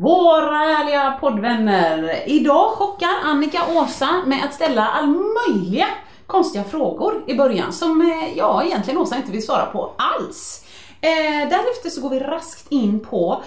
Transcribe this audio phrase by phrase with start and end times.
[0.00, 2.28] Våra härliga poddvänner!
[2.28, 5.86] Idag chockar Annika Åsa med att ställa all möjliga
[6.26, 10.64] konstiga frågor i början som eh, ja, egentligen Åsa inte vill svara på alls.
[11.00, 13.42] Eh, därefter så går vi raskt in på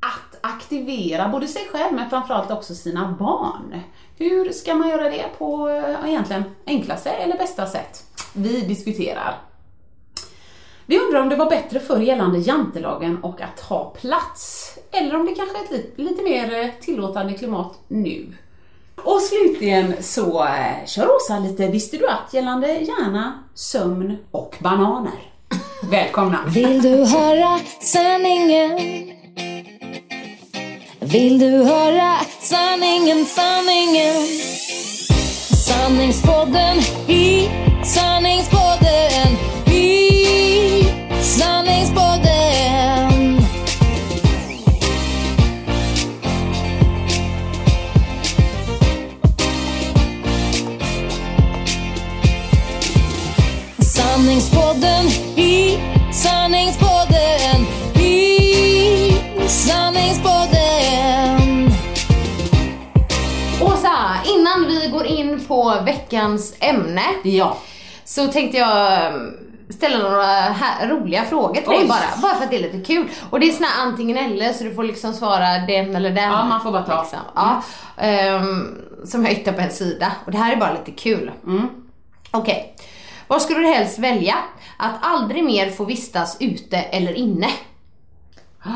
[0.00, 3.80] att aktivera både sig själv men framförallt också sina barn.
[4.18, 8.02] Hur ska man göra det på eh, egentligen enklaste eller bästa sätt?
[8.34, 9.51] Vi diskuterar.
[10.86, 14.74] Vi undrar om det var bättre förr gällande jantelagen och att ha plats.
[14.90, 18.32] Eller om det kanske är ett lite, lite mer eh, tillåtande klimat nu.
[19.04, 25.32] Och slutligen så eh, kör Åsa lite Visste du att gällande hjärna, sömn och bananer.
[25.90, 26.40] Välkomna!
[26.46, 28.78] Vill du höra sanningen?
[31.00, 34.26] Vill du höra sanningen, sanningen?
[35.66, 37.50] Sanningspodden i
[37.84, 39.11] sanningspodden
[65.52, 67.56] på veckans ämne Ja,
[68.04, 69.36] så tänkte jag um,
[69.68, 71.88] ställa några här, roliga frågor till dig Oj.
[71.88, 72.22] bara.
[72.22, 73.08] Bara för att det är lite kul.
[73.30, 76.30] Och det är såna här antingen eller så du får liksom svara den eller den.
[76.30, 77.02] Ja, man får bara ta.
[77.02, 77.18] Liksom.
[77.34, 77.62] Ja,
[77.96, 80.12] ehm, som jag hittade på en sida.
[80.24, 81.30] Och det här är bara lite kul.
[81.46, 81.68] Mm.
[82.30, 82.76] Okej.
[83.26, 84.34] Vad skulle du helst välja?
[84.76, 87.48] Att aldrig mer få vistas ute eller inne?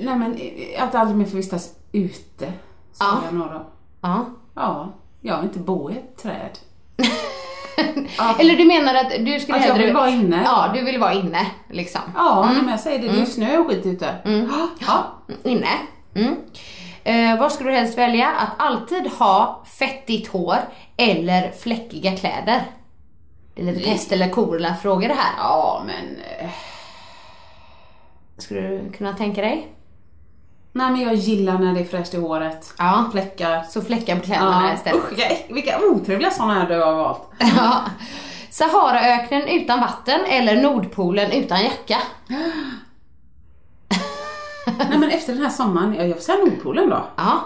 [0.00, 2.52] nej men eh, att aldrig mer få vistas ute.
[2.92, 3.20] Sa Ja.
[3.32, 3.66] jag då.
[4.00, 4.24] Ja.
[4.54, 4.88] Ja,
[5.20, 6.58] jag vill inte bo i ett träd.
[8.38, 9.86] Eller du menar att du skulle Att jag hellre...
[9.86, 10.42] vill vara inne.
[10.44, 12.00] Ja, du vill vara inne liksom.
[12.14, 14.14] Ja, nej, men jag säger det, det är ju snö och skit ute.
[14.86, 15.04] Ja.
[15.44, 15.68] Inne.
[16.14, 16.36] Mm.
[17.04, 18.28] Eh, vad skulle du helst välja?
[18.30, 20.56] Att alltid ha fettigt hår
[20.96, 22.62] eller fläckiga kläder?
[23.54, 25.32] Det är lite pest eller kolera frågor det här.
[25.38, 26.16] ja, men...
[26.40, 26.50] eh,
[28.38, 29.68] Skulle du kunna tänka dig?
[30.72, 32.74] Nej men jag gillar när det är fräscht i håret.
[32.78, 33.08] Ja.
[33.12, 33.62] Fläckar.
[33.70, 34.74] Så fläckar på kläderna Ja.
[34.74, 35.02] istället.
[35.04, 37.22] Usch, vilka, vilka otrevliga sådana här du har valt.
[37.56, 37.80] Ja.
[38.50, 41.96] Saharaöknen utan vatten eller Nordpolen utan jacka?
[44.88, 47.04] Nej men efter den här sommaren, ja, jag får säga Nordpolen då.
[47.16, 47.40] Ja.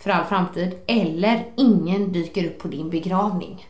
[0.03, 3.67] för all framtid eller ingen dyker upp på din begravning.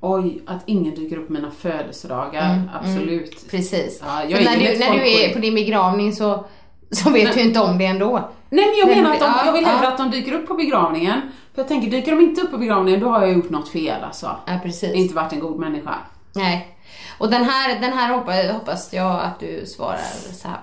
[0.00, 2.70] Oj, att ingen dyker upp på mina födelsedagar.
[2.80, 3.50] Absolut.
[3.50, 4.02] Precis.
[4.06, 6.44] Ja, jag när, du, när du är på din begravning så,
[6.90, 8.30] så vet du inte om det ändå.
[8.50, 9.88] Nej men jag Men- menar att de, ja, jag vill hellre ja.
[9.92, 11.20] att de dyker upp på begravningen.
[11.54, 14.04] För jag tänker, dyker de inte upp på begravningen då har jag gjort något fel
[14.04, 14.36] alltså.
[14.46, 14.94] Ja, precis.
[14.94, 15.94] Inte varit en god människa.
[16.34, 16.77] Nej.
[17.18, 20.60] Och den här, den här hoppas, hoppas jag att du svarar så här.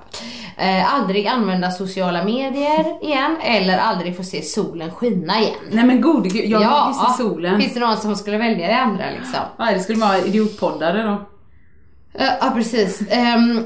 [0.79, 5.55] Eh, aldrig använda sociala medier igen eller aldrig få se solen skina igen.
[5.71, 7.61] Nej men gode gud, jag vill se solen.
[7.61, 9.39] Finns det någon som skulle välja det andra liksom?
[9.59, 11.11] Nej, det skulle vara idiotpoddare då.
[12.19, 13.01] Eh, Ja, precis.
[13.09, 13.65] Ehm,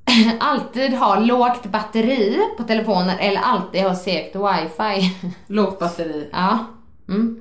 [0.40, 5.16] alltid ha lågt batteri på telefonen eller alltid ha segt wifi.
[5.46, 6.28] Lågt batteri.
[6.32, 6.58] ja.
[7.08, 7.36] Mm.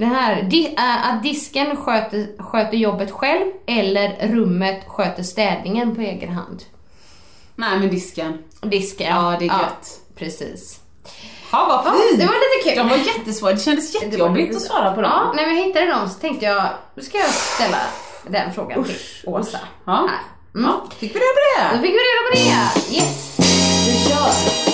[0.00, 0.48] Den här,
[0.78, 6.62] äh, att disken sköter, sköter jobbet själv eller rummet sköter städningen på egen hand.
[7.56, 8.38] Nej men disken.
[8.62, 10.00] Disken, Ja, det är gött.
[10.16, 10.80] precis.
[11.52, 12.20] Ja vad Ja, fint!
[12.20, 12.78] det var lite kul.
[12.78, 15.10] De var jättesvåra, det kändes jättejobbigt att svara på dem.
[15.14, 16.64] Ja, när vi hittade dem så tänkte jag,
[16.94, 17.78] då ska jag ställa
[18.26, 19.58] den frågan till Åsa.
[19.84, 19.92] Ja.
[19.92, 20.18] Här.
[20.60, 20.70] Mm.
[20.70, 21.82] Ja, fick vi reda på Då det?
[21.82, 22.96] fick vi reda på det.
[22.96, 23.36] Yes,
[23.86, 24.69] vi kör.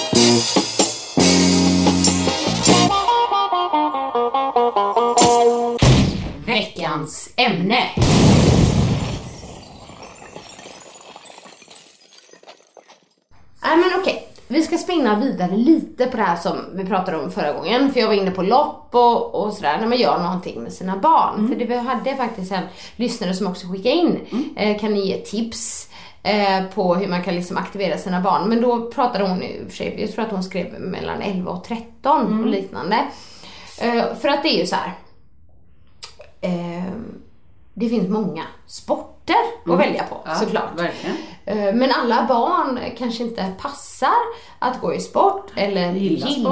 [6.57, 7.79] Veckans ämne.
[13.63, 17.31] Nej men okej, vi ska spinna vidare lite på det här som vi pratade om
[17.31, 17.93] förra gången.
[17.93, 20.97] För jag var inne på lopp och, och sådär, när man gör någonting med sina
[20.97, 21.49] barn.
[21.49, 22.65] För det, vi hade faktiskt en
[22.97, 24.21] lyssnare som också skickade in,
[24.57, 25.89] eh, kan ni ge tips?
[26.23, 28.49] eh, på hur man kan liksom aktivera sina barn.
[28.49, 31.51] Men då pratade hon i och för sig, jag tror att hon skrev mellan 11
[31.51, 32.97] och 13 och liknande.
[33.81, 34.93] Eh, för att det är ju så här.
[36.41, 36.93] Eh,
[37.75, 39.37] det finns många sporter
[39.67, 40.71] att välja på Ja, såklart.
[40.77, 41.17] Verkligen.
[41.45, 44.09] Eh, Men alla barn kanske inte passar
[44.59, 46.51] att gå i sport eller Gillar gillar,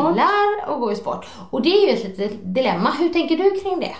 [0.60, 0.68] sport.
[0.74, 1.26] att gå i sport.
[1.50, 2.90] Och det är ju ett litet dilemma.
[2.98, 3.96] Hur tänker du kring det?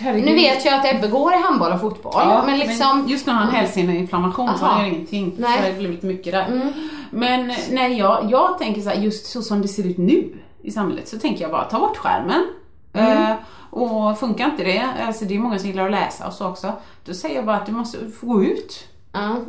[0.00, 0.24] Herregud.
[0.24, 3.04] Nu vet jag att Ebbe går i handboll och fotboll, Ja, men liksom...
[3.08, 4.74] just nu har han hälseninflammation så Aha.
[4.74, 5.34] han gör ingenting.
[5.38, 5.48] Nej.
[5.48, 5.56] Mm.
[5.56, 6.72] Så det har blivit mycket där.
[7.10, 10.70] Men nej, jag, jag tänker så här, just så som det ser ut nu i
[10.70, 12.46] samhället så tänker jag bara ta bort skärmen.
[12.92, 13.22] Mm.
[13.22, 13.36] Eh,
[13.74, 16.72] och funkar inte det, alltså det är många som gillar att läsa och så också,
[17.04, 18.88] då säger jag bara att du måste gå ut.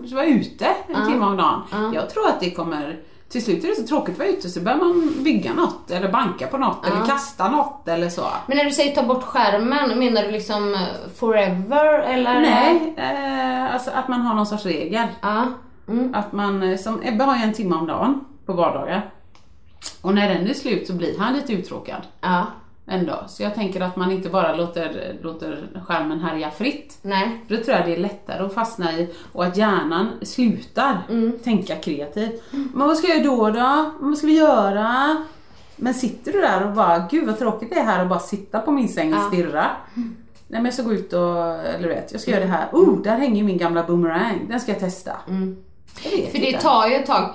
[0.02, 1.94] Du ska vara ute en timme om dagen.
[1.94, 3.00] Jag tror att det kommer
[3.30, 6.12] till slut är det så tråkigt att vara ute så börjar man bygga något eller
[6.12, 8.28] banka på något eller kasta något eller så.
[8.48, 10.80] Men när du säger ta bort skärmen, menar du liksom eh,
[11.16, 12.42] forever eller?
[12.42, 15.08] Nej, eh, alltså att man har någon sorts regel.
[15.88, 16.16] Mm.
[16.16, 19.10] Att man, eh, som Ebbe har ju en timme om dagen på vardagar.
[20.02, 22.46] Och när den är slut så blir han lite uttråkad Ja.
[22.88, 23.24] Ändå.
[23.28, 26.98] Så jag tänker att man inte bara låter, låter skärmen härja fritt.
[27.02, 27.42] Nej.
[27.48, 30.98] För då tror jag det är lättare att fastna i och att hjärnan slutar
[31.44, 32.44] tänka kreativt.
[32.52, 33.92] Men vad ska jag då då?
[34.00, 35.18] Vad ska vi göra?
[35.76, 38.60] Men sitter du där och bara, gud vad tråkigt det är här och bara sitta
[38.60, 39.28] på min säng och Ja.
[39.28, 39.68] stirra.
[40.48, 42.68] Nej men jag ska gå ut och, eller vet, jag ska göra det här.
[42.72, 44.46] Oh, där hänger min gamla boomerang.
[44.50, 45.12] Den ska jag testa.
[46.04, 47.34] Vet För det tar ju ett tag,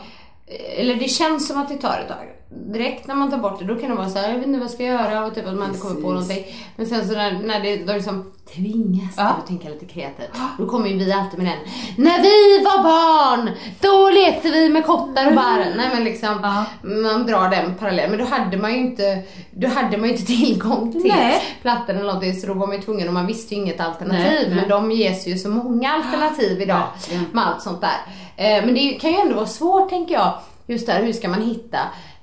[0.77, 2.27] eller det känns som att det tar ett tag.
[2.53, 4.59] Direkt när man tar bort det, då kan det vara så här, jag vet inte
[4.59, 6.45] vad jag ska göra och typ att man inte kommer på någonting.
[6.77, 9.23] Men sen så när, när det då liksom tvingas Ja.
[9.29, 11.59] att tänka lite kreativt, då kommer ju vi alltid med den.
[12.05, 13.51] När vi var barn,
[13.81, 15.67] då lekte vi med kottar och barr.
[15.77, 16.65] Nej men liksom, Ja.
[16.83, 18.11] man drar den parallellen.
[18.11, 21.43] Men då hade man ju inte, då hade man inte tillgång till Nej.
[21.63, 24.47] plattan eller någonting så då var man ju tvungen och man visste ju inget alternativ.
[24.49, 24.55] Nej.
[24.57, 27.25] Men de ges ju så många alternativ idag Verkligen.
[27.33, 27.99] med allt sånt där.
[28.37, 30.33] Eh, men det kan ju ändå vara svårt tänker jag,
[30.67, 31.79] just där hur ska man hitta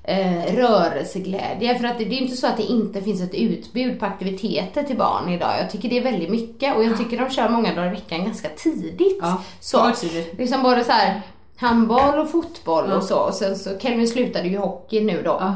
[0.08, 1.80] eh, rörelseglädje?
[1.80, 4.84] För att det, det är inte så att det inte finns ett utbud på aktiviteter
[4.84, 5.60] till barn idag.
[5.60, 8.26] Jag tycker det är väldigt mycket och jag tycker de kör många dagar i veckan
[8.26, 9.18] ganska tidigt.
[9.22, 10.38] Ja, så, tidigt.
[10.38, 11.22] liksom både så här
[11.58, 13.18] handboll och fotboll och så.
[13.20, 15.38] Och sen så, Kelvin slutade ju hockey nu då.
[15.40, 15.56] Ja.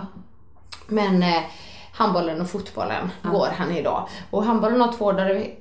[0.88, 1.42] Men eh,
[1.92, 4.08] handbollen och fotbollen går han idag.
[4.30, 5.56] Och handbollen har två dagar i,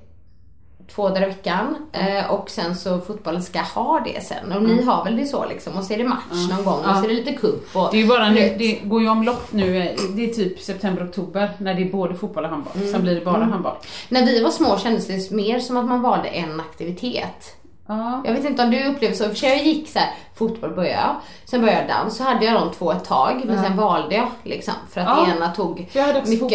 [0.95, 4.53] två dagar i veckan eh, och sen så fotbollen ska ha det sen.
[4.53, 6.97] Och ni har väl det så liksom och så är det match någon gång och
[6.97, 8.59] så är det lite cup och Det är ju bara vet.
[8.59, 12.15] det går ju omlopp nu, eh, det är typ september, oktober när det är både
[12.15, 12.73] fotboll och handboll.
[12.93, 13.75] Sen blir det bara handboll.
[14.09, 17.57] När vi var små kändes det mer som att man valde en aktivitet.
[17.91, 18.23] Ja.
[18.25, 21.17] Jag vet inte om du upplevde så, för jag gick så här, fotboll började jag,
[21.45, 24.27] sen började jag dans, så hade jag de två ett tag, men sen valde jag
[24.43, 25.35] liksom, för att Ja.
[25.37, 25.89] ena tog
[26.29, 26.51] mycket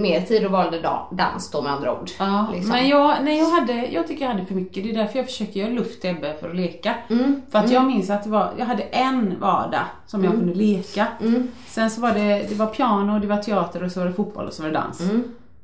[0.00, 2.10] mer tid och valde da, dans då med andra ord.
[2.18, 2.70] Ja, liksom.
[2.72, 4.84] men jag, nej, jag, hade, jag tycker jag hade för mycket.
[4.84, 6.94] Det är därför jag försöker göra luft till Ebbe för att leka.
[7.10, 10.54] Mm, För att jag minns att det var, jag hade en vardag som jag kunde
[10.54, 11.06] leka.
[11.20, 11.50] Mm.
[11.66, 14.46] Sen så var det, det var piano, det var teater och så var det fotboll
[14.46, 15.00] och så var det dans.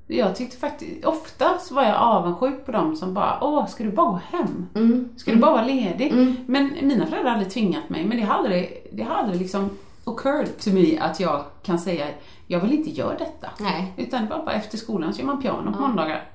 [0.08, 0.18] Mm.
[0.26, 3.90] Jag tyckte faktiskt, ofta så var jag avundsjuk på dem som bara, åh, ska du
[3.90, 4.68] bara gå hem?
[4.74, 5.08] Mm.
[5.16, 6.14] Ska du bara vara ledig?
[6.46, 9.70] Men mina föräldrar har aldrig tvingat mig, men det har aldrig, det har aldrig liksom
[10.04, 12.06] occurred to me att jag kan säga,
[12.46, 13.50] jag vill inte göra detta.
[13.58, 13.92] Nej.
[13.96, 16.28] Utan det var bara efter skolan så gör man piano på måndagar.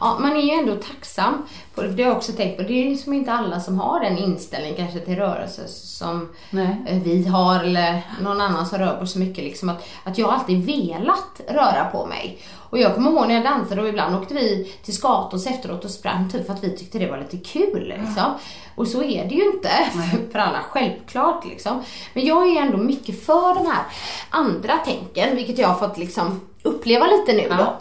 [0.00, 1.42] Ja, man är ju ändå tacksam.
[1.74, 2.62] På, det har jag också tänkt på.
[2.62, 6.76] Det är ju som inte alla som har den inställningen kanske till rörelse som Nej.
[6.86, 9.44] eh, vi har eller någon annan som rör på så mycket.
[9.44, 12.38] Liksom att, att jag alltid velat röra på mig.
[12.70, 15.90] Och jag kommer ihåg när jag dansade och ibland åkte vi till Skatås efteråt och
[15.90, 17.88] sprang typ för att vi tyckte det var lite kul.
[17.88, 18.34] Liksom.
[18.74, 19.70] Och så är det ju inte
[20.32, 21.44] för alla, självklart.
[21.44, 21.82] Liksom.
[22.14, 23.84] Men jag är ändå mycket för de här
[24.30, 27.76] andra tänken, vilket jag har fått liksom uppleva lite nu då.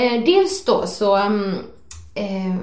[0.00, 1.54] Eh, dels då så, um,
[2.14, 2.54] eh,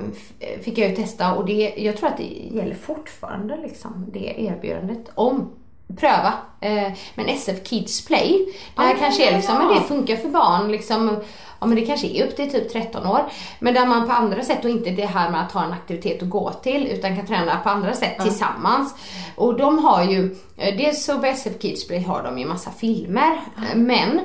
[0.61, 5.09] fick jag ju testa och det, jag tror att det gäller fortfarande liksom, det erbjudandet.
[5.15, 5.49] Om
[5.95, 6.33] pröva.
[6.61, 10.29] Eh, men SF Kids Play, det här Ah, kanske är liksom, men det funkar för
[10.29, 11.19] barn liksom,
[11.59, 13.25] ja men det kanske är upp till typ 13 år.
[13.59, 16.23] Men där man på andra sätt och inte det här med att ha en aktivitet
[16.23, 18.95] att gå till utan kan träna på andra sätt tillsammans.
[19.35, 22.71] Och de har ju, eh, dels så på SF Kids Play har de ju massa
[22.71, 24.21] filmer, eh, men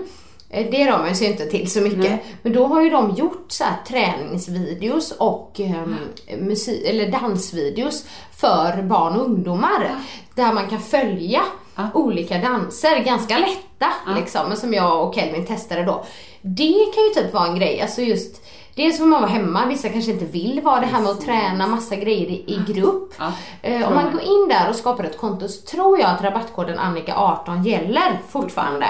[0.53, 1.99] det rör man sig inte till så mycket.
[1.99, 2.25] Nej.
[2.43, 5.97] Men då har ju de gjort så här träningsvideos och um,
[6.39, 8.05] musik, eller dansvideos
[8.37, 9.91] för barn och ungdomar.
[10.35, 11.41] Där man kan följa
[11.77, 11.89] Ja.
[11.95, 16.05] olika danser, ganska lätta liksom, som jag och Kelvin testade då.
[16.43, 18.43] Det kan ju typ vara en grej, alltså just
[18.75, 21.67] Dels får man vara hemma, vissa kanske inte vill vara det här med att träna
[21.67, 23.15] massa grejer i, i grupp.
[23.19, 23.33] Ja,
[23.63, 26.79] Eh, om man går in där och skapar ett konto så tror jag att rabattkoden
[26.79, 28.87] Annika18 gäller fortfarande.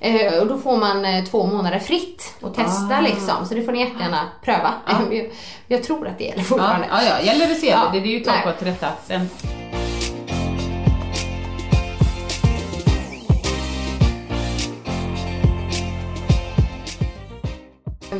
[0.00, 3.00] Eh, och då får man eh, två månader fritt att testa Ah.
[3.00, 4.74] liksom, så det får ni jättegärna pröva.
[5.10, 5.30] jag,
[5.68, 6.86] jag tror att det gäller fortfarande.
[6.90, 8.00] ja, ja, gäller det så gäller det.
[8.00, 9.28] Det är ju ett tag på att rätta sen.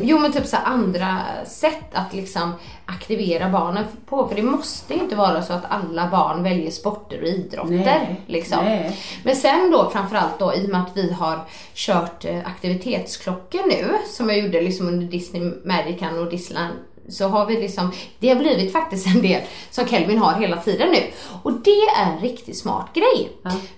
[0.00, 2.52] Jo men typ så andra sätt att liksom
[2.86, 4.28] aktivera barnen på.
[4.28, 7.68] För det måste inte vara så att alla barn väljer sporter och idrotter.
[7.68, 8.64] Nej, liksom.
[8.64, 8.98] nej.
[9.24, 13.98] Men sen då framförallt då i och med att vi har kört eh, aktivitetsklockor nu
[14.06, 16.74] som jag gjorde liksom under Disney Magican och Disneyland
[17.08, 20.88] så har vi liksom, det har blivit faktiskt en del som Kelvin har hela tiden
[20.90, 21.02] nu.
[21.42, 23.30] Och det är en riktigt smart grej.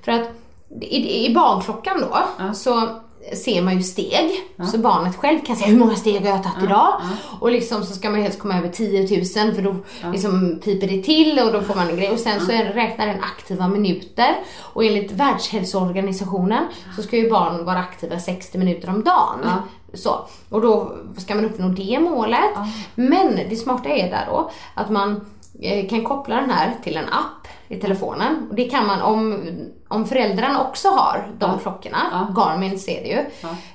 [0.03, 0.29] För att
[0.81, 2.19] i, i barnklockan då
[2.55, 3.01] så
[3.37, 4.31] ser man ju steg.
[4.73, 7.01] Så barnet själv kan se hur många steg har jag tagit idag.
[7.41, 9.77] Och liksom så ska man helst komma över 10 000 för då
[10.13, 12.11] liksom piper det till och då får man en grej.
[12.11, 14.37] Och sen så räknar den aktiva minuter.
[14.61, 16.67] Och enligt Världshälsoorganisationen
[16.97, 19.51] så ska ju barn vara aktiva 60 minuter om dagen.
[19.95, 20.27] Så.
[20.49, 22.51] Och då ska man uppnå det målet.
[22.95, 25.21] Men det smarta är där då att man
[25.61, 28.47] eh, kan koppla den här till en app i telefonen.
[28.51, 29.41] Och det kan man om,
[29.89, 33.25] om föräldrarna också har de klockorna, Garmin ser det ju,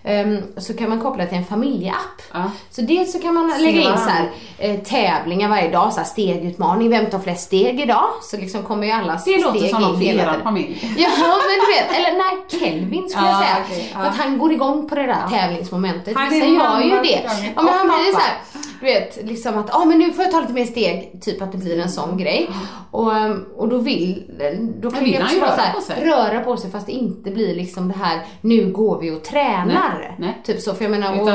[0.03, 2.21] ehm, så kan man koppla till en familjeapp.
[2.33, 2.43] Ja.
[2.69, 6.05] Så dels så kan man lägga in så här, eh, tävlingar varje dag, så här
[6.07, 8.05] stegutmaning, vem tar flest steg idag?
[8.21, 10.95] Så liksom kommer ju alla Det steg låter som något hela er familj.
[10.97, 13.79] Ja men du vet, eller när Kelvin skulle jag Ja, säga.
[13.93, 13.99] ja.
[13.99, 16.17] För att han går igång på det där tävlingsmomentet.
[16.17, 17.29] Han Vissa gör ju det.
[17.55, 18.19] Ja men han blir pappa.
[18.19, 18.37] såhär,
[18.79, 21.51] du vet, liksom att ah, men nu får jag ta lite mer steg, typ att
[21.51, 22.49] det blir en sån grej.
[22.91, 24.23] Och, ehm, och då vill,
[24.81, 26.02] då kan vill det han också ju röra på sig.
[26.03, 29.99] Röra på sig fast det inte blir liksom det här, nu går vi och tränar.
[29.99, 30.41] Nej, nej.
[30.45, 31.29] Typ så, för jag menar, och,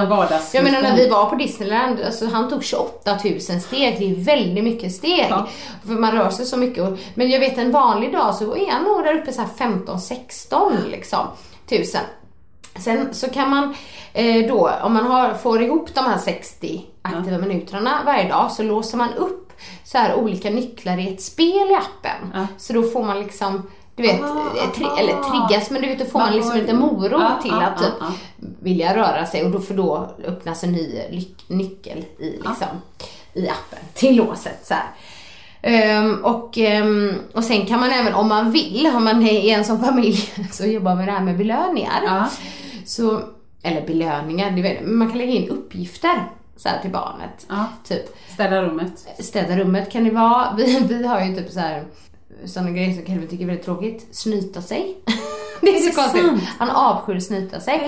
[0.52, 4.25] jag menar när vi var på Disneyland, alltså han tog 28 000 steg, det är
[4.25, 5.26] väldigt mycket steg.
[5.30, 5.48] Ja.
[5.87, 6.82] För man rör sig så mycket.
[6.88, 9.48] Och, men jag vet en vanlig dag så är han nog där uppe så här
[9.58, 11.26] 15-16 liksom,
[11.68, 12.02] tusen.
[12.78, 13.75] Sen så kan man
[14.12, 18.62] eh, då, om man har, får ihop de här 60 aktiva minuterna varje dag så
[18.62, 19.52] låser man upp
[19.84, 22.32] så här olika nycklar i ett spel i appen.
[22.34, 22.46] Ja.
[22.58, 23.70] Så då får man liksom
[24.02, 24.26] du vet, Ah,
[24.57, 24.99] eh, tri- ah.
[24.99, 27.93] eller triggas, men du vet, då får man liksom lite morot Ja, till att typ
[28.00, 28.07] ja.
[28.61, 31.05] vilja röra sig och då för då öppnas en ny
[31.49, 32.67] nyckel i, liksom,
[33.35, 34.67] i appen till låset.
[34.67, 34.75] Så.
[35.62, 39.64] Ehm, och, ehm, och sen kan man även om man vill, om man är en
[39.64, 42.26] sån familj så jobbar med det här med belöningar.
[42.87, 43.21] Så,
[43.62, 47.47] eller belöningar, vet, man kan lägga in uppgifter så till barnet.
[47.88, 49.07] Typ Städa rummet.
[49.19, 50.55] städa rummet kan det vara.
[50.57, 51.85] Vi, vi har ju typ så här
[52.45, 54.07] sådana grejer som Kelvin tycker är väldigt tråkigt.
[54.11, 54.97] Snyta sig.
[55.62, 56.26] Det är så konstigt.
[56.26, 56.42] sant?
[56.58, 57.78] Han avskyr att snyta sig.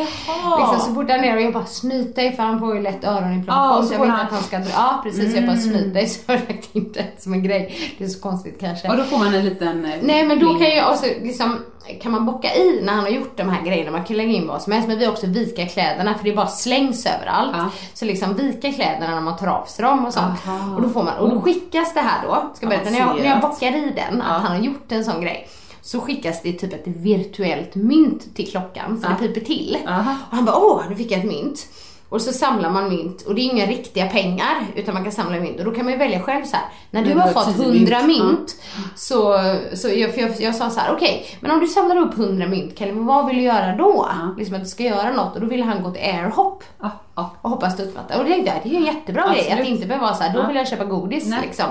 [0.59, 2.99] Liksom, så fort han är och jobbar, snyt dig för han får ju lätt.
[3.47, 4.71] Ja, och så jag vet han- att han ska dra.
[4.75, 7.75] Ja precis, jag bara snyt dig så har jag lagt in det som en grej.
[7.99, 8.89] Det är så konstigt kanske.
[8.89, 9.85] Och då får man en liten...
[9.85, 11.59] eh, Nej men då kan jag också liksom,
[12.03, 14.47] kan man bocka i när han har gjort de här grejerna, man kan lägga in
[14.49, 17.51] vad som helst men vi också vika kläderna för det bara slängs överallt.
[17.57, 17.69] Ja.
[17.95, 20.47] Så liksom vika kläderna när man tar av sig dem och sånt.
[20.47, 20.77] Aha.
[20.77, 23.17] Och då får man, och då skickas det här då, ska jag berätta, när jag,
[23.17, 25.49] när jag bockar i den, att han har gjort en sån grej.
[25.83, 29.79] Så skickas det typ ett virtuellt mynt till klockan så det piper till.
[29.89, 30.17] Aha.
[30.31, 31.67] Och han bara åh, nu fick jag ett mynt.
[32.09, 35.41] Och så samlar man mynt och det är inga riktiga pengar utan man kan samla
[35.41, 36.65] mynt och då kan man ju välja själv så här.
[36.91, 38.57] När du har fått 10 100 mynt, mynt,
[38.97, 39.39] så,
[39.75, 42.47] så jag, för jag, jag sa så här: okej, men om du samlar upp 100
[42.49, 44.09] mynt Kalle, vad vill du göra då?
[44.39, 47.31] Liksom att du ska göra något och då ville han gå till airhop Ja, ja.
[47.43, 48.19] och hoppa studsmatta.
[48.19, 49.61] Och det tänkte jag, det är ju en jättebra grej Absolut.
[49.63, 50.47] att inte behöva vara så här, då Ja.
[50.47, 51.67] vill jag köpa godis liksom.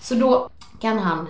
[0.00, 0.48] Så då
[0.80, 1.26] kan han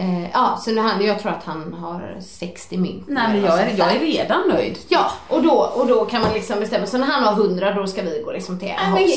[0.00, 3.04] Eh, ja, så nu han, jag tror att han har 60 mynt.
[3.08, 4.78] Nej men jag är, jag är redan nöjd.
[4.88, 6.86] Ja, och då, och då kan man liksom bestämma.
[6.86, 8.74] Så när han har 100 då ska vi gå liksom till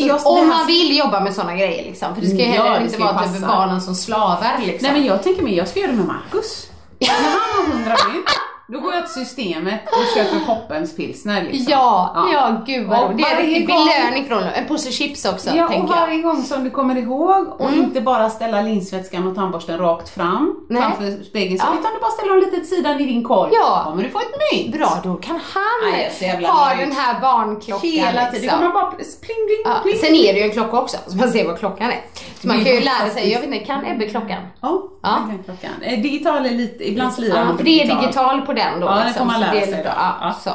[0.08, 2.16] just det Om man vill jobba med såna grejer liksom.
[2.16, 4.88] För det ska ju Ja, heller det inte vara typ barnen som slavar liksom.
[4.88, 6.68] Nej men jag tänker mig, jag ska göra det med Marcus.
[7.00, 8.26] När han har 100 mynt,
[8.68, 11.66] Då går jag till systemet och köper Poppens pilsner liksom.
[11.72, 13.18] Ja, ja, gud vad Och roligt.
[13.26, 14.44] Det är varje riktig gång- belöning från.
[14.44, 16.02] En påse chips också, Ja, och tänker jag.
[16.02, 20.56] varje gång som du kommer ihåg och inte bara ställa linsvätskan och tandborsten rakt fram
[20.70, 20.82] Nej.
[20.82, 21.80] framför spegeln, Ja.
[21.80, 23.52] utan du bara ställer dem lite åt sidan i din korg.
[23.54, 23.82] Ja.
[23.86, 24.76] kommer du få ett mynt.
[24.76, 26.12] Bra, då kan han Nej,
[26.48, 26.80] ha nöjd.
[26.88, 27.90] den här barnklockan.
[27.90, 28.32] Hela tiden.
[28.32, 28.60] Det liksom.
[28.60, 29.96] kommer bara pling, pling, Ja, pling.
[29.98, 32.02] sen är det ju en klocka också, så man ser vad klockan är.
[32.44, 34.42] Så man Det kan ju lära sig, jag vet inte, kan Ebbe klockan?
[34.62, 35.10] Ja, Ja.
[35.30, 35.72] kan klockan.
[35.82, 38.88] Eh, Digital är lite, ibland slirar Ja, för det är digital på den då.
[38.88, 39.90] Ja, det liksom, får man så lära det är sig då.
[39.96, 40.34] Ja, Ja.
[40.44, 40.52] så.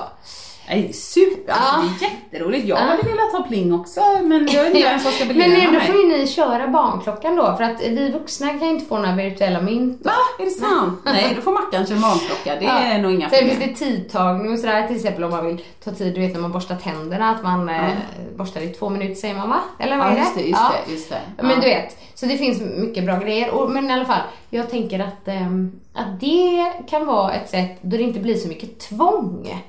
[0.70, 1.84] Nej, super, alltså Ja.
[2.00, 2.66] det är jätteroligt.
[2.66, 2.82] Jag Ja.
[2.82, 5.78] hade velat ha pling också, men jag vet inte vem som ska belöna Men ändå
[5.78, 5.86] mig.
[5.86, 9.14] får ju ni köra barnklockan då, för att vi vuxna kan ju inte få några
[9.16, 10.00] virtuella mynt.
[10.04, 10.12] Va?
[10.38, 11.00] Är det sant?
[11.04, 12.56] Nej, då får Mackan köra barnklocka.
[12.60, 13.56] Det är nog inga Sen problem.
[13.60, 16.40] finns det tidtagning och sådär, till exempel om man vill ta tid, du vet när
[16.40, 17.88] man borstar tänderna, att man eh,
[18.36, 19.60] borstar i två minuter säger man va?
[19.78, 20.20] Eller vad Ja, är det?
[20.20, 20.72] just det, just Ja.
[20.86, 21.20] det, just det.
[21.36, 21.56] Men Ja.
[21.56, 23.50] du vet, så det finns mycket bra grejer.
[23.50, 24.20] Och, men i alla fall,
[24.50, 28.48] jag tänker att, ehm, att det kan vara ett sätt då det inte blir så
[28.48, 29.64] mycket tvång.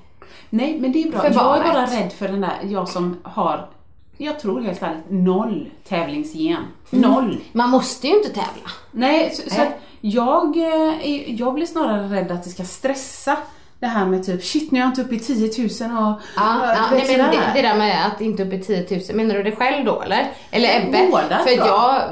[0.50, 1.20] Nej, men det är bra.
[1.20, 3.70] För jag är bara rädd för den där, jag som har,
[4.18, 6.64] jag tror helt ärligt, noll tävlingsgen.
[6.92, 7.12] Mm.
[7.12, 7.42] Noll.
[7.52, 8.70] Man måste ju inte tävla.
[8.92, 9.62] Nej, så, så
[10.02, 13.38] jag, eh, jag blir snarare rädd att det ska stressa
[13.80, 16.22] det här med typ, shit nu är jag inte uppe i 10 000 och...
[16.36, 19.36] Ja, ja, nej, men det, det där med att inte upp i 10 000, menar
[19.36, 20.32] du det själv då eller?
[20.52, 21.08] Eller Ebbe?
[21.12, 22.04] Båda, För jag.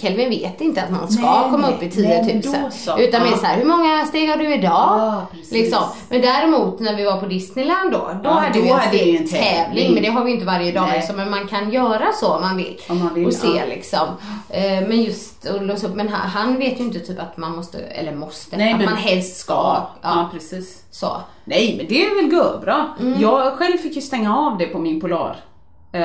[0.00, 2.42] Kelvin vet inte att man ska Nej, komma upp i 10 Nej, 000.
[2.52, 2.98] men då så.
[2.98, 3.36] Utan mer Ja.
[3.36, 4.70] såhär, hur många steg har du idag?
[4.72, 5.82] Ja, liksom.
[6.08, 9.28] Men däremot när vi var på Disneyland då, då Ja, hade då vi en stegtävling.
[9.28, 9.94] tävling.
[9.94, 12.56] Men det har vi inte varje dag liksom, men man kan göra så om man
[12.56, 12.80] vill.
[12.88, 14.08] Om man vill, och se liksom.
[14.50, 17.78] Eh, Men just att låsa upp, men han, vet ju inte typ att man måste,
[17.78, 19.82] eller måste, Nej, att men- man helst ska.
[20.02, 20.82] Ja, precis.
[20.90, 21.16] Så.
[21.44, 22.86] Nej, men det är väl bra.
[23.00, 23.20] Mm.
[23.20, 25.36] Jag själv fick ju stänga av det på min Polar.
[25.92, 26.02] Eh,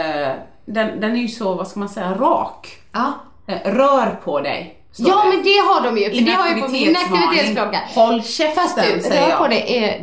[0.66, 2.68] den, den är ju så, vad ska man säga, rak.
[2.92, 3.14] Ja.
[3.46, 4.81] Eh, rör på dig.
[4.98, 7.30] Ja men det har de ju, för det har jag på min Inaktivitetsvarning.
[7.30, 7.80] aktivitetsklocka.
[7.96, 9.38] Håll käften Fast du, säger jag.
[9.38, 10.00] på det är,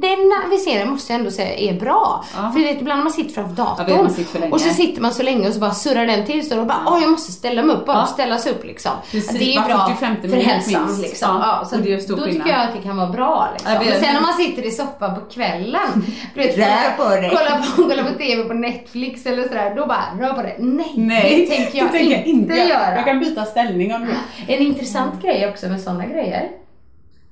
[0.00, 2.24] den aviseringen måste jag ändå säga är bra.
[2.36, 2.50] Ja.
[2.52, 3.86] För du vet ibland när man sitter framför datorn
[4.42, 6.64] vet, och så sitter man så länge och så bara surrar den till så då
[6.64, 8.02] bara åh jag måste ställa mig upp bara Ja.
[8.02, 8.92] och ställa sig upp liksom.
[9.10, 11.02] Precis, det är bra 45 för hälsan minst.
[11.02, 11.28] liksom.
[11.42, 12.44] Ja, så och det gör stor då skillnad.
[12.46, 13.72] tycker jag att det kan vara bra liksom.
[13.72, 17.30] Men sen när man sitter i soffan på kvällen, du vet, Rör på dig.
[17.76, 20.54] kolla på, TV på Netflix eller sådär, då bara rör på det.
[20.58, 22.94] Nej, Nej, det tänker jag, det tänker jag inte göra.
[22.96, 24.12] Jag kan byta ställning om du.
[24.46, 26.50] En intressant grej också med sådana grejer.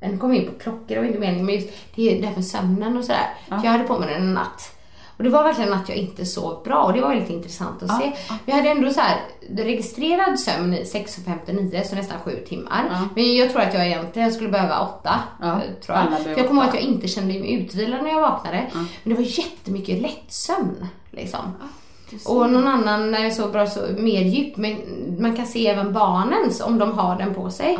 [0.01, 2.45] Den kom in på klockor, var inte meningen, men just det, är det här med
[2.45, 3.35] sömnen och sådär.
[3.49, 4.73] För jag hade på mig den en natt.
[5.17, 7.83] Och det var verkligen en natt jag inte sov bra och det var väldigt intressant
[7.83, 8.13] att se.
[8.45, 9.17] Jag hade ändå så här
[9.51, 13.09] registrerad sömn i 6.59, så nästan 7 timmar.
[13.15, 15.21] Men jag tror att jag egentligen skulle behöva 8.
[15.41, 16.21] Ja, Tror jag.
[16.23, 18.67] För jag kommer ihåg att jag inte kände mig utvilad när jag vaknade.
[18.73, 20.89] Men det var jättemycket lättsömn.
[21.11, 21.41] Liksom.
[22.27, 24.77] Och någon annan när jag sov bra så mer djup, men
[25.19, 27.79] man kan se även barnens om de har den på sig.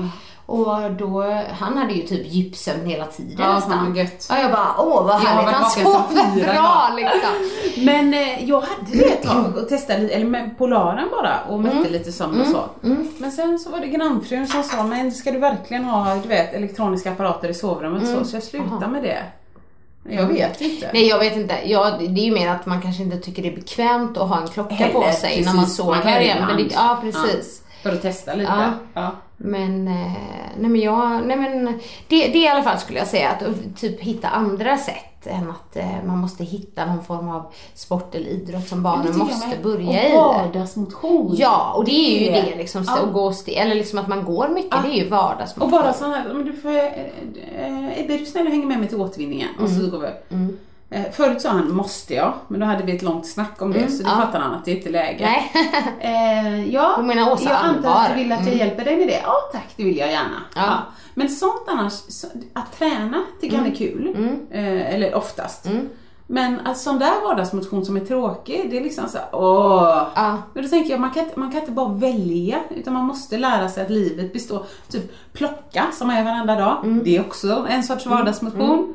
[0.49, 3.95] Och då, han hade ju typ djupsömn hela tiden Ja, nästan.
[3.97, 4.27] gött.
[4.31, 7.85] Ja, jag bara, åh vad härligt, han sover bra liksom.
[7.85, 11.61] Men eh, jag hade det ett tag och testade lite, eller med Polaren bara och
[11.61, 11.93] mätte Mm.
[11.93, 12.65] lite sömn och så.
[13.19, 16.55] Men sen så var det grannfrun som sa, men ska du verkligen ha du vet,
[16.55, 18.25] elektroniska apparater i sovrummet så?
[18.25, 19.23] Så jag slutade med det.
[20.11, 20.87] Jag vet inte.
[20.87, 20.91] Mm.
[20.95, 23.49] Nej jag vet inte, ja, det är ju mer att man kanske inte tycker det
[23.49, 25.47] är bekvämt att ha en klocka på Heller, sig precis.
[25.47, 26.37] när man Man sover kan igen.
[26.47, 26.73] Det, ibland.
[26.75, 27.63] ja precis.
[27.83, 28.53] För att testa lite.
[28.57, 28.73] Ja.
[28.95, 29.11] Ja.
[29.37, 30.13] Men, eh,
[30.59, 31.65] nej men jag, nej men
[32.09, 33.43] det, det i alla fall skulle jag säga att
[33.81, 38.27] typ hitta andra sätt än att eh, man måste hitta någon form av sport eller
[38.27, 39.63] idrott som barnen jag måste med.
[39.63, 40.13] börja i.
[40.17, 41.35] Och vardagsmotion.
[41.39, 42.41] Ja, och det är ju Det.
[42.51, 42.99] det liksom, Ja.
[42.99, 44.83] att gå ste- eller liksom att man går mycket, Ja.
[44.83, 45.75] det är ju vardagsmotion.
[45.75, 48.79] Och bara sån här, men du får, eh, eh, är du snäll och hänger med
[48.79, 49.49] mig till återvinningen?
[49.61, 49.81] Och Mm.
[49.81, 50.07] så går vi.
[50.07, 50.47] Eh,
[51.13, 54.03] Förut sa han måste jag, men då hade vi ett långt snack om det så
[54.03, 54.27] det Mm, ja.
[54.27, 55.25] fattade han att det är inte läge.
[55.25, 55.53] Nej.
[56.01, 59.09] Eh, ja, Du menar Åsa jag antar att du vill att jag hjälper dig med
[59.09, 59.21] det.
[59.23, 60.43] Ja tack, det vill jag gärna.
[60.55, 60.79] Ja.
[61.15, 64.17] Men sånt annars, så, att träna tycker han är kul.
[64.51, 65.67] Eh, eller oftast.
[66.27, 70.03] Men alltså, sån där vardagsmotion som är tråkig, det är liksom så här, åh.
[70.15, 70.37] Ja.
[70.55, 73.39] Men då tänker jag, man kan, inte, man kan inte bara välja, utan man måste
[73.39, 77.83] lära sig att livet består, typ plocka som gör varenda dag, det är också en
[77.83, 78.95] sorts vardagsmotion.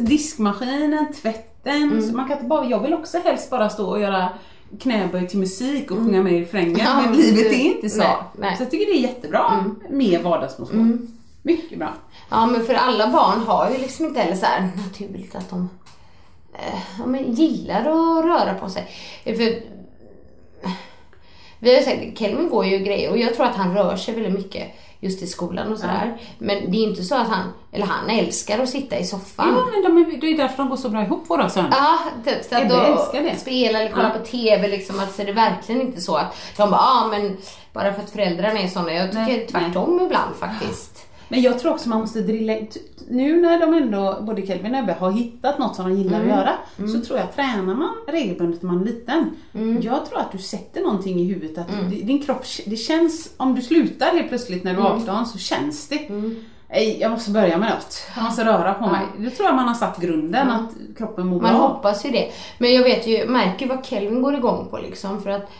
[0.00, 4.28] Diskmaskinen, tvätten, så man kan inte bara, jag vill också helst bara stå och göra
[4.80, 7.98] knäböj till musik och sjunga med i refrängen, Ja, men livet är inte så.
[7.98, 8.56] nej, nej.
[8.56, 11.08] Så jag tycker det är jättebra med vardagsmotion.
[11.42, 11.88] Mycket bra.
[12.30, 14.46] Ja men för alla barn har ju liksom inte heller så
[14.86, 15.66] naturligt att de eh,
[16.98, 18.86] ja, men gillar att röra på sig.
[19.24, 19.78] För,
[21.58, 24.14] vi har ju sagt, Kelvin går ju grejer och jag tror att han rör sig
[24.14, 26.18] väldigt mycket just i skolan och sådär.
[26.38, 29.54] Men det är inte så att han, eller han älskar att sitta i soffan.
[29.56, 31.70] Ja, men de är, det är därför de går så bra ihop våra söner.
[31.70, 34.18] Ja, typ så att då spela eller kolla Ja.
[34.20, 35.00] på TV liksom.
[35.00, 37.36] Alltså det är verkligen inte så att de bara, ja ah, men
[37.72, 38.92] bara för att föräldrarna är såna.
[38.92, 41.07] Jag tycker Nej, tvärtom ibland faktiskt.
[41.28, 42.54] Men jag tror också man måste drilla
[43.08, 46.30] Nu när de ändå, både Kelvin och Ebbe har hittat något som de gillar Mm.
[46.30, 46.52] att göra.
[46.92, 49.30] Så tror jag, tränar man regelbundet när man är liten.
[49.82, 51.90] Jag tror att du sätter någonting i huvudet att Mm.
[51.90, 55.02] di- din kropp, det känns, om du slutar helt plötsligt när du är Mm.
[55.02, 56.08] 18 så känns det.
[56.70, 58.02] Nej, jag måste börja med något.
[58.16, 59.00] Jag måste röra på mig.
[59.18, 61.66] Det tror jag man har satt grunden, att kroppen mår Man bra.
[61.68, 62.30] hoppas ju det.
[62.58, 65.22] Men jag vet ju, märker vad Kelvin går igång på liksom.
[65.22, 65.50] För att,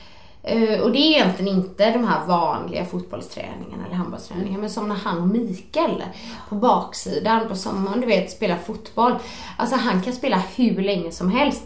[0.83, 4.59] och det är egentligen inte de här vanliga fotbollsträningarna eller handbollsträningarna.
[4.59, 6.03] Men som när han och Mikael
[6.48, 9.14] på baksidan på sommaren, du vet, spelar fotboll.
[9.57, 11.62] Alltså han kan spela hur länge som helst.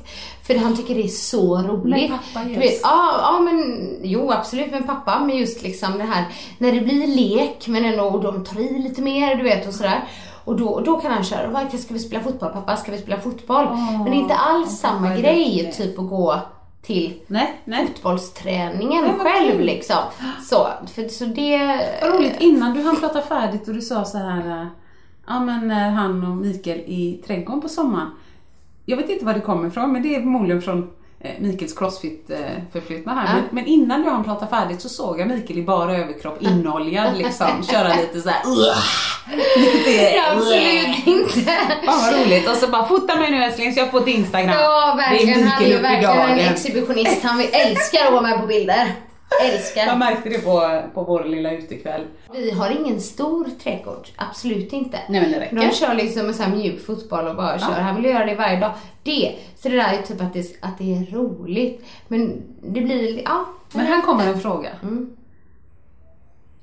[0.46, 2.10] För han tycker det är så roligt.
[2.10, 2.62] Men pappa du just.
[2.62, 5.18] vet, ja, ja men jo absolut med pappa.
[5.18, 6.24] Men just liksom det här
[6.58, 9.74] när det blir lek men ändå och de tar i lite mer du vet och
[9.74, 10.04] sådär.
[10.44, 12.76] Och då, då kan han köra, "Vad, ska vi spela fotboll pappa?
[12.76, 13.66] Ska vi spela fotboll?
[13.70, 16.40] men det är inte alls samma grej typ att gå
[16.82, 17.86] till Nej, nej.
[17.86, 19.66] fotbollsträningen Nej, själv kul.
[19.66, 19.96] liksom.
[20.42, 21.58] Så, för, så det...
[22.02, 24.66] Vad roligt, innan du hann prata färdigt och du sa så här, eh,
[25.26, 28.10] ja men när han och Mikael i trädgården på sommaren.
[28.84, 30.90] Jag vet inte var det kommer ifrån, men det är förmodligen från
[31.22, 33.26] eh, Mikaels crossfit-förflyttna här.
[33.26, 33.32] Ja.
[33.32, 37.16] Men, men innan du hann prata färdigt så såg jag Mikael i bara överkropp, inoljad
[37.16, 38.42] liksom, köra lite så här.
[39.56, 41.52] lite, Absolut inte.
[41.86, 42.48] Fan vad roligt.
[42.48, 44.56] Och så bara, fota mig nu älskling så jag får ett Instagram.
[44.60, 45.40] Ja, verkligen.
[45.40, 47.22] Det är Han är ju Mikael verkligen en exhibitionist.
[47.22, 48.92] Han älskar att vara med på bilder.
[49.42, 49.86] Älskar.
[49.86, 52.06] Jag märkte det på, på vår lilla utekväll.
[52.32, 54.98] Vi har ingen stor trädgård, absolut inte.
[55.08, 55.56] Nej, men det räcker.
[55.56, 57.72] De kör liksom en sån här mjuk fotboll och bara kör.
[57.72, 58.72] Han vill göra det varje dag.
[59.02, 61.84] Det, så det där är typ att det, att det är roligt.
[62.08, 63.44] Men det blir, ja.
[63.72, 64.70] Men här kommer en fråga.
[64.82, 65.16] Mm.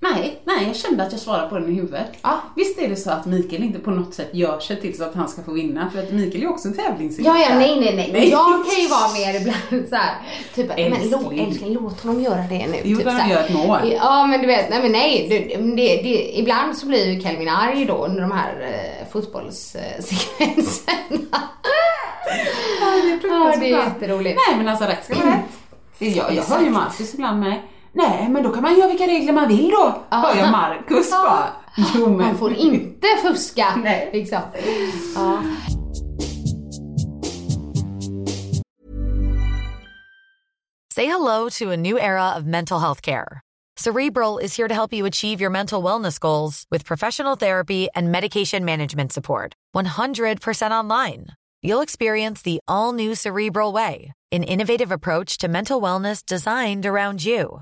[0.02, 2.08] Nej, nej, jag kände att jag svarade på den i huvudet.
[2.22, 2.40] Ja.
[2.56, 5.16] Visst är det så att Mikael inte på något sätt gör sig till så att
[5.16, 5.90] han ska få vinna?
[5.90, 7.40] För att Mikael är ju också en Ja, tävlingsinriktad.
[7.40, 8.10] ja, nej, nej, nej.
[8.14, 8.30] Nej.
[8.30, 10.16] Jag kan ju vara mer ibland så här.
[10.56, 11.40] Typ, men lå, Älskling.
[11.48, 12.78] älskling, låt honom göra det nu.
[12.84, 13.30] Jo, typ, här.
[13.30, 13.94] gör ett mål.
[13.98, 15.26] Ja, men du vet, nej men nej.
[15.30, 20.96] Det, det, det, ibland så blir ju Kelvin arg då under de här eh, fotbollssekvenserna.
[22.82, 24.40] Ja, det är Ja, det är jätteroligt.
[24.48, 26.16] Nej, men alltså rätt ska vara rätt.
[26.16, 27.62] Jag, jag hör ju Marcus ibland med.
[27.94, 30.04] Nej, men då kan man göra vilka regler man vill då.
[30.10, 31.50] Hör jag Marcus bara.
[31.96, 32.18] Jo, men.
[32.18, 33.76] Man får inte fuska.
[33.76, 34.10] Nej.
[34.14, 34.40] Liksom.
[35.16, 35.44] Ja.
[40.96, 43.42] Say hello to a new era of mental health care.
[43.78, 48.12] Cerebral is here to help you achieve your mental wellness goals with professional therapy and
[48.12, 49.54] medication management support.
[49.74, 51.28] 100% online.
[51.62, 57.24] You'll experience the all new Cerebral Way, an innovative approach to mental wellness designed around
[57.24, 57.62] you.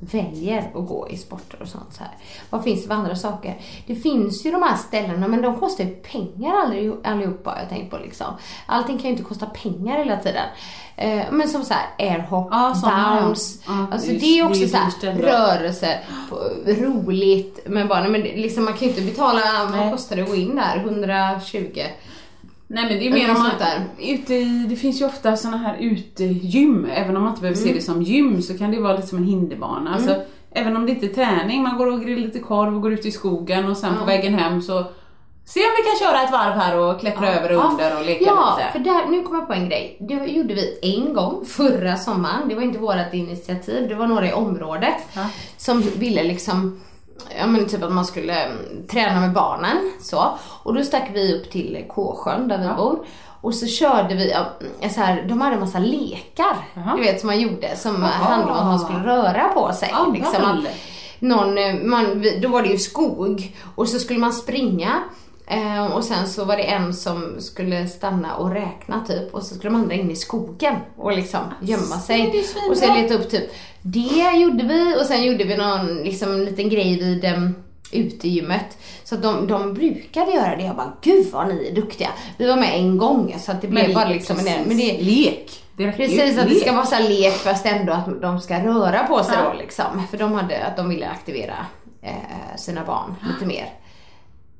[0.00, 2.12] väljer att gå i sporter och sånt så här.
[2.50, 3.54] Vad finns det för andra saker?
[3.86, 7.90] Det finns ju de här ställena men de kostar ju pengar allihop- allihopa jag tänkt
[7.90, 8.26] på liksom.
[8.66, 10.44] Allting kan ju inte kosta pengar hela tiden.
[10.96, 12.74] Eh, men som så här airhop, Ja,
[13.22, 13.58] bounce.
[13.66, 15.26] Ja, alltså just- det är också det är så här dyrt ändå.
[15.26, 15.98] rörelse,
[16.30, 17.58] på- roligt.
[17.66, 19.40] Men bara, nej, men liksom, man kan ju inte betala,
[19.72, 20.76] vad kostar det att gå in där?
[20.78, 21.80] 120?
[22.72, 23.50] Nej men det är mer om man,
[23.98, 27.68] ute i, det finns ju ofta såna här utegym, även om man inte behöver Mm.
[27.68, 29.94] se det som gym så kan det vara lite som en hinderbana.
[29.94, 30.14] Alltså,
[30.52, 33.06] även om det inte är träning, man går och grillar lite korv och går ut
[33.06, 34.84] i skogen och sen på vägen hem så
[35.44, 38.24] Se om vi kan köra ett varv här och klättra över och under och leka
[38.24, 38.72] ja, lite.
[38.72, 39.96] för där, nu kommer jag på en grej.
[40.00, 42.48] Det gjorde vi en gång förra sommaren.
[42.48, 44.94] Det var inte vårt initiativ, det var några i området
[45.56, 46.80] som ville liksom
[47.38, 50.38] ja men typ att man skulle mm, träna med barnen så.
[50.62, 53.06] Och då stack vi upp till Kåsjön där vi bor.
[53.42, 56.96] Och så körde vi, ja, mm, så här, de hade en massa lekar, Jaha.
[56.96, 58.10] du vet som man gjorde som Jaha.
[58.10, 59.88] handlade om att man skulle röra på sig.
[59.92, 60.64] Ja, liksom, att
[61.18, 65.02] någon, eh, man, då var det ju skog och så skulle man springa
[65.50, 69.54] eh, och sen så var det en som skulle stanna och räkna typ och så
[69.54, 72.44] skulle de andra in i skogen och liksom gömma sig.
[72.70, 73.50] Och så leta upp typ,
[73.82, 77.54] det gjorde vi och sen gjorde vi någon liksom liten grej vid um,
[77.92, 78.78] utegymmet.
[79.04, 80.62] Så de, de brukade göra det.
[80.62, 82.08] Jag bara, gud vad ni är duktiga.
[82.36, 84.66] Vi var med en gång så att det blev bara liksom en precis.
[84.66, 85.64] men det, Lek.
[85.76, 85.92] Det.
[85.92, 89.24] Precis, att det ska vara så här lek fast ändå att de ska röra på
[89.24, 89.50] sig Ja.
[89.52, 90.02] då liksom.
[90.10, 91.66] För de hade, att de ville aktivera
[92.02, 93.79] eh, sina barn lite mer.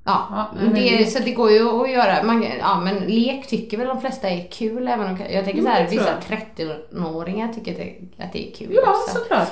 [0.04, 2.22] Ja, Ja, men det, så det går ju att göra.
[2.22, 5.64] Man, ja men lek tycker väl de flesta är kul även om, jag tänker Jo,
[5.64, 6.16] så här, det tror vissa
[6.90, 9.18] 30-åringar tycker att det, att det är kul Ja, också.
[9.18, 9.48] såklart.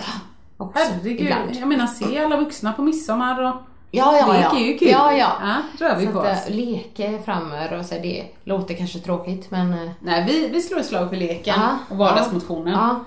[0.57, 1.21] också Herregud.
[1.21, 1.57] ibland.
[1.57, 3.55] Jag menar, se alla vuxna på midsommar och
[3.91, 4.57] Ja, ja, lek ja.
[4.59, 4.89] är ju kul.
[4.89, 5.33] Ja, ja.
[5.41, 5.57] ja
[5.89, 6.49] rör vi Så på att, oss.
[6.49, 9.73] äh, leka framöver och så, det låter kanske tråkigt men...
[9.73, 12.73] äh, Nej, vi, vi slår ett slag för leken ja, och vardagsmotionen.
[12.75, 13.05] Ja.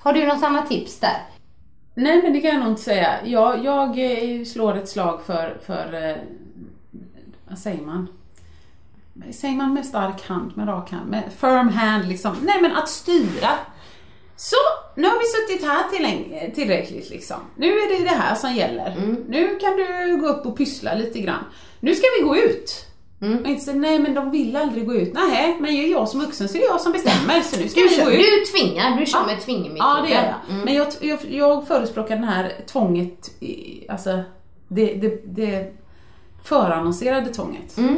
[0.00, 1.16] Har du något annat tips där?
[1.94, 3.14] Nej, men det kan jag nog inte säga.
[3.24, 6.16] Jag, jag eh, slår ett slag för, för eh,
[7.54, 8.08] vad säger man?
[9.32, 12.36] Säger man med stark hand, med rak hand, med firm hand liksom?
[12.42, 13.48] Nej, men att styra.
[14.36, 14.56] Så,
[14.96, 17.36] nu har vi suttit här till, tillräckligt liksom.
[17.56, 19.16] Nu är det det här som gäller.
[19.28, 21.44] Nu kan du gå upp och pyssla lite grann.
[21.80, 22.86] Nu ska vi gå ut.
[23.42, 25.14] Och inte säga, nej men de vill aldrig gå ut.
[25.14, 27.40] Nej, men är jag som vuxen så är det jag som bestämmer.
[27.40, 28.18] Så nu ska Du, vi gå ut.
[28.18, 29.26] du tvingar, du kör Ja.
[29.26, 29.76] med tvingmetoden.
[29.78, 30.64] Ja, det gör jag.
[30.64, 33.30] Men jag, jag, jag förespråkar det här tvånget,
[33.88, 34.22] alltså
[34.68, 35.72] det, det, det
[36.44, 37.78] förannonserade tvånget.
[37.78, 37.96] Mm.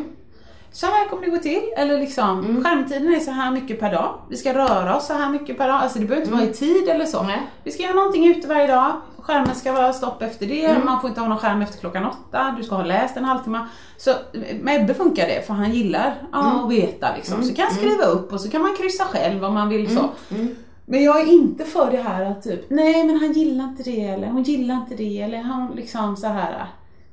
[0.72, 4.14] Så här kommer det gå till, eller liksom skärmtiden är så här mycket per dag.
[4.30, 5.76] Vi ska röra oss så här mycket per dag.
[5.76, 7.18] Alltså det behöver inte vara i tid eller så.
[7.18, 7.28] Mm.
[7.28, 7.40] Nej.
[7.64, 8.92] Vi ska göra någonting ute varje dag.
[9.18, 10.64] Skärmen ska vara stopp efter det.
[10.64, 10.84] Mm.
[10.84, 12.54] Man får inte ha någon skärm efter klockan åtta.
[12.58, 13.66] Du ska ha läst en halvtimme.
[13.96, 14.10] Så
[14.60, 16.64] med Ebbe funkar det för han gillar ja, Mm.
[16.64, 17.42] att veta liksom.
[17.42, 20.10] Så kan jag skriva upp och så kan man kryssa själv om man vill så.
[20.34, 20.56] Mm.
[20.84, 24.04] Men jag är inte för det här att typ, nej men han gillar inte det
[24.04, 26.66] eller hon gillar inte det eller han liksom så här.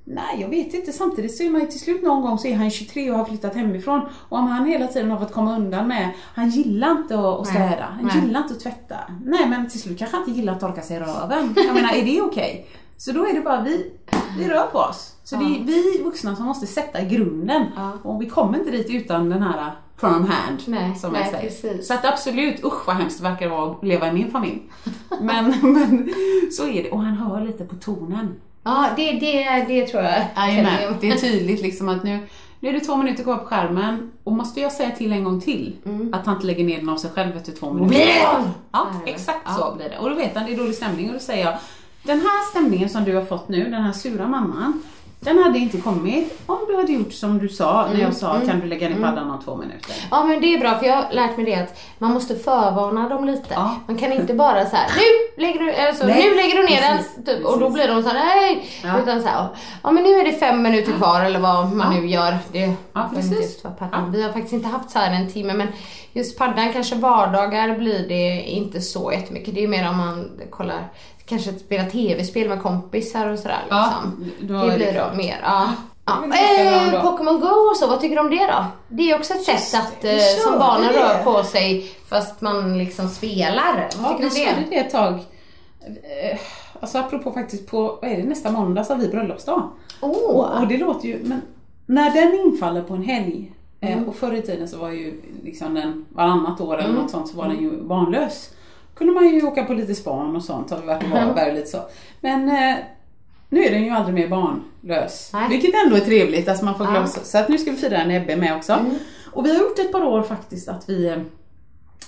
[0.05, 2.55] Nej jag vet inte, samtidigt så är man ju till slut någon gång så är
[2.55, 5.87] han 23 och har flyttat hemifrån och om han hela tiden har fått komma undan
[5.87, 8.21] med, han gillar inte att, Nej, städa, han nej.
[8.25, 8.95] gillar inte att tvätta.
[9.25, 11.53] Nej men till slut kanske han inte gillar att torka sig i röven.
[11.55, 12.67] Jag menar är det okej?
[12.97, 13.91] Så då är det bara vi,
[14.37, 15.15] vi rör på oss.
[15.23, 17.91] Så det är vi vuxna som måste sätta grunden Ja.
[18.03, 21.43] och vi kommer inte dit utan den här firm hand Nej, som jag säger.
[21.43, 21.87] precis.
[21.87, 24.61] Så att absolut, usch vad hemskt det verkar vara att leva i min familj.
[25.21, 26.09] Men, men
[26.51, 28.35] så är det, och han hör lite på tonen.
[28.63, 30.26] Ja, det, det, det tror jag.
[30.36, 32.19] Jajamän, det är tydligt liksom att nu,
[32.60, 35.41] nu är det två minuter kvar på skärmen och måste jag säga till en gång
[35.41, 35.76] till
[36.13, 37.95] att han inte lägger ner den av sig själv efter två minuter.
[37.95, 38.43] det!
[38.71, 39.54] Ja, exakt Ja.
[39.54, 39.97] så blir det.
[39.97, 41.54] Och då vet han det är dålig stämning och då säger jag
[42.04, 44.82] den här stämningen som du har fått nu, den här sura mamman,
[45.23, 48.59] den hade inte kommit om du hade gjort som du sa när jag sa kan
[48.59, 49.95] du lägga ner paddan om två minuter.
[50.12, 53.09] Ja men det är bra för jag har lärt mig det att man måste förvarna
[53.09, 53.47] dem lite.
[53.53, 53.75] Ja.
[53.88, 56.95] Man kan inte bara så här: nu lägger du, alltså, Nej, nu lägger du ner
[56.95, 58.65] precis, den typ, och då blir de så här, nej.
[58.83, 58.99] Ja.
[59.03, 59.47] Utan så här,
[59.83, 62.01] ja men nu är det fem minuter kvar eller vad man Ja.
[62.01, 62.38] nu gör.
[62.51, 63.62] Det, Ja, precis.
[63.79, 64.12] paddan.
[64.12, 65.67] Vi har faktiskt inte haft så här en timme men
[66.13, 69.55] just paddan kanske vardagar blir det inte så jättemycket.
[69.55, 70.91] Det är mer om man kollar,
[71.25, 74.31] kanske spelar tv-spel med kompisar och sådär Ja, liksom.
[74.53, 75.69] då det blir då mer, ja.
[76.05, 76.13] Ja.
[76.25, 77.01] Eh.
[77.01, 78.65] Pokémon Go och så, vad tycker du om det då?
[78.89, 80.99] Det är också ett sätt att eh, som barnen det.
[80.99, 83.89] rör på sig fast man liksom spelar.
[83.97, 84.69] Vad Ja, tycker du om det?
[84.69, 85.13] det ett tag.
[85.83, 86.39] Eh,
[86.79, 89.69] Alltså apropå faktiskt på, vad är det, nästa måndag så har vi bröllopsdag.
[89.99, 90.62] Och, Åh!
[90.62, 91.41] och det låter ju, men
[91.86, 93.99] när den infaller på en helg, Mm.
[94.03, 97.01] eh, och förr i tiden så var ju liksom den varannat år eller Mm.
[97.01, 98.49] något sånt så var den ju barnlös.
[98.95, 101.56] Kunde man ju åka på lite span och sånt, har vi varit i Varberg och
[101.56, 101.82] lite så.
[102.21, 102.75] Men eh,
[103.49, 105.29] nu är den ju aldrig mer barnlös.
[105.34, 105.49] Nej.
[105.49, 106.91] Vilket ändå är trevligt, alltså man får Ja.
[106.91, 107.19] glömma så.
[107.23, 108.86] Så att nu ska vi fira Ebbe med också.
[109.32, 111.17] Och vi har gjort ett par år faktiskt att vi eh,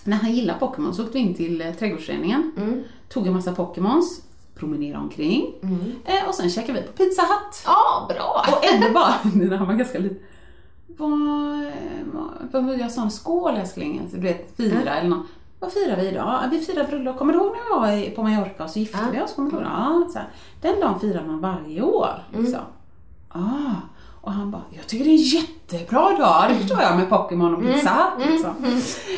[0.03, 2.83] när han gillar Pokémon så åkte vi in till eh, trädgårdsföreningen, Mm.
[3.09, 4.21] tog en massa Pokémons,
[4.55, 5.53] promenerade omkring
[6.05, 7.61] eh, och sen käkade vi på Pizza Hut.
[7.65, 8.45] Ja, bra!
[8.51, 9.13] Och Ebbe bara,
[9.49, 10.19] när han var ganska liten,
[10.87, 11.19] vad,
[12.51, 15.25] vad, vad jag sa en skål älskling, alltså, du vet fira eller något.
[15.65, 16.39] Vad firar vi idag?
[16.51, 17.17] Vi firar bröllop.
[17.17, 19.07] Kommer du ihåg när vi var på Mallorca och så gifte Ja.
[19.13, 19.33] vi oss?
[19.35, 19.65] Kommer du ihåg?
[19.65, 20.27] Ja, så här.
[20.61, 22.23] Den dagen firar man varje år.
[22.37, 22.59] Liksom.
[23.29, 23.39] Ah.
[24.21, 27.55] Och han bara, jag tycker det är en jättebra dag, det förstår jag med Pokémon
[27.55, 28.29] och Pizza Hut.
[28.31, 28.53] Liksom.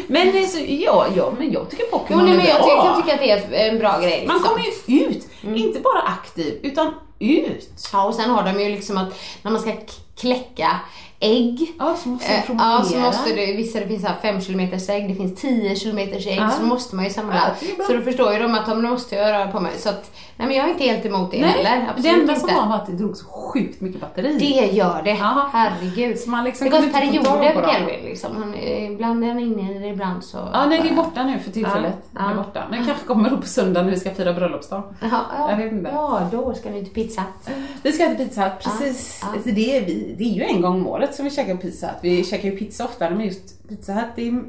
[0.08, 2.66] Men, eh, så, ja, ja, men jag tycker Jo, Pokémon är men jag bra.
[2.82, 4.24] ty- kan tycka att det är en bra grej.
[4.28, 4.54] Man liksom.
[4.56, 7.70] kommer ju ut, inte bara aktiv, utan ut.
[7.94, 9.10] Ja, och sen har de ju liksom att
[9.42, 9.72] när man ska
[10.16, 10.80] kläcka
[11.20, 11.76] ägg.
[11.80, 12.68] Ja, så måste du Eh, promenera.
[12.78, 15.76] Ja, så måste det, vissa det finns så här 5 km ägg, det finns 10
[15.76, 16.50] km ägg, Ja.
[16.50, 17.36] så måste man ju samla.
[17.36, 19.72] Ja, så då förstår ju de att de måste jag röra på mig.
[19.78, 21.64] Så att, nej men jag är inte helt emot det heller.
[21.64, 22.46] Nej, Absolut det enda inte.
[22.48, 24.38] som var var att det drog så sjukt mycket batteri.
[24.40, 25.12] Det gör det.
[25.20, 25.50] Ja.
[25.54, 26.20] Herregud.
[26.20, 27.74] Så man liksom det går perioder på för.
[27.74, 28.36] Kelvin liksom.
[28.38, 30.38] Han, är- ibland är han inne i det, ibland så...
[30.54, 31.98] Ja, nej det är borta nu för tillfället.
[32.16, 32.36] Ja, ja.
[32.44, 32.64] borta.
[32.70, 34.84] Men kanske kommer då på söndag när vi ska fira bröllopsdag.
[35.02, 35.48] Ja.
[35.50, 35.90] Jag vet inte.
[35.94, 37.58] ja, då ska ni till Pizza Hut.
[37.84, 39.20] Vi ska äta pizza Hut, precis.
[39.22, 39.34] Ja, ja.
[39.36, 41.88] Alltså det, är vi, det är ju en gång om året som vi käkar pizza
[41.88, 41.98] Hut.
[42.02, 44.44] Vi käkar ju pizza oftare men just pizza Hut, det är,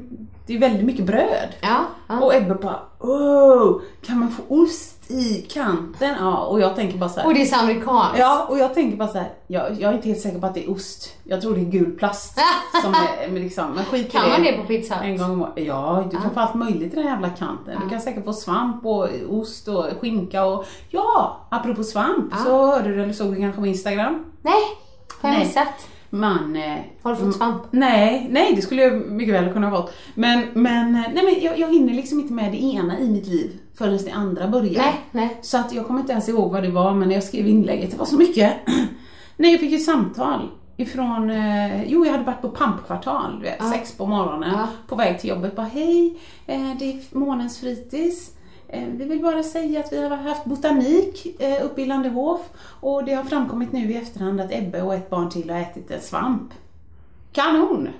[0.47, 1.49] det är väldigt mycket bröd.
[1.61, 2.19] Ja, ja.
[2.19, 6.15] Och Ebbe bara oh, kan man få ost i kanten?
[6.19, 7.27] Ja, och jag tänker bara så här.
[7.27, 8.19] Och det är så amerikanskt.
[8.19, 10.53] Ja, och jag tänker bara så här, jag, jag är inte helt säker på att
[10.53, 11.15] det är ost.
[11.23, 12.39] Jag tror det är gul plast.
[12.83, 15.03] som är, men liksom, men skit Kan man det på Pizza Hut?
[15.03, 15.53] En gång om året.
[15.55, 17.79] Ja, du kan få allt möjligt i den jävla kanten.
[17.83, 22.89] Du kan säkert få svamp och ost och skinka och ja, apropå svamp så hörde
[22.89, 24.25] du eller såg du kanske på Instagram?
[24.41, 24.53] Nej,
[25.21, 25.47] har jag Nej.
[25.47, 25.87] missat.
[26.09, 26.55] Man...
[26.55, 27.61] Eh, Har du fått svamp?
[27.71, 29.93] Nej, nej det skulle jag mycket väl kunna ha fått.
[30.15, 33.27] Men, men, eh, nej, men jag, jag hinner liksom inte med det ena i mitt
[33.27, 34.81] liv förrän det andra börjar.
[34.81, 35.37] Nej, nej.
[35.41, 37.91] Så att jag kommer inte ens ihåg vad det var, men när jag skrev inlägget,
[37.91, 38.53] det var så mycket.
[39.37, 43.69] nej, jag fick ett samtal ifrån, eh, jo jag hade varit på pampkvartal, du vet,
[43.73, 44.67] sex på morgonen, Ja.
[44.87, 45.55] på väg till jobbet.
[45.55, 46.17] Bara hej,
[46.47, 48.31] eh, det är månens fritids.
[48.69, 52.41] Eh, Vi vill bara säga att vi har haft botanik eh, uppe i Landehof
[52.81, 55.91] och det har framkommit nu i efterhand att Ebbe och ett barn till har ätit
[55.91, 56.53] en svamp.
[57.31, 57.89] Kanon!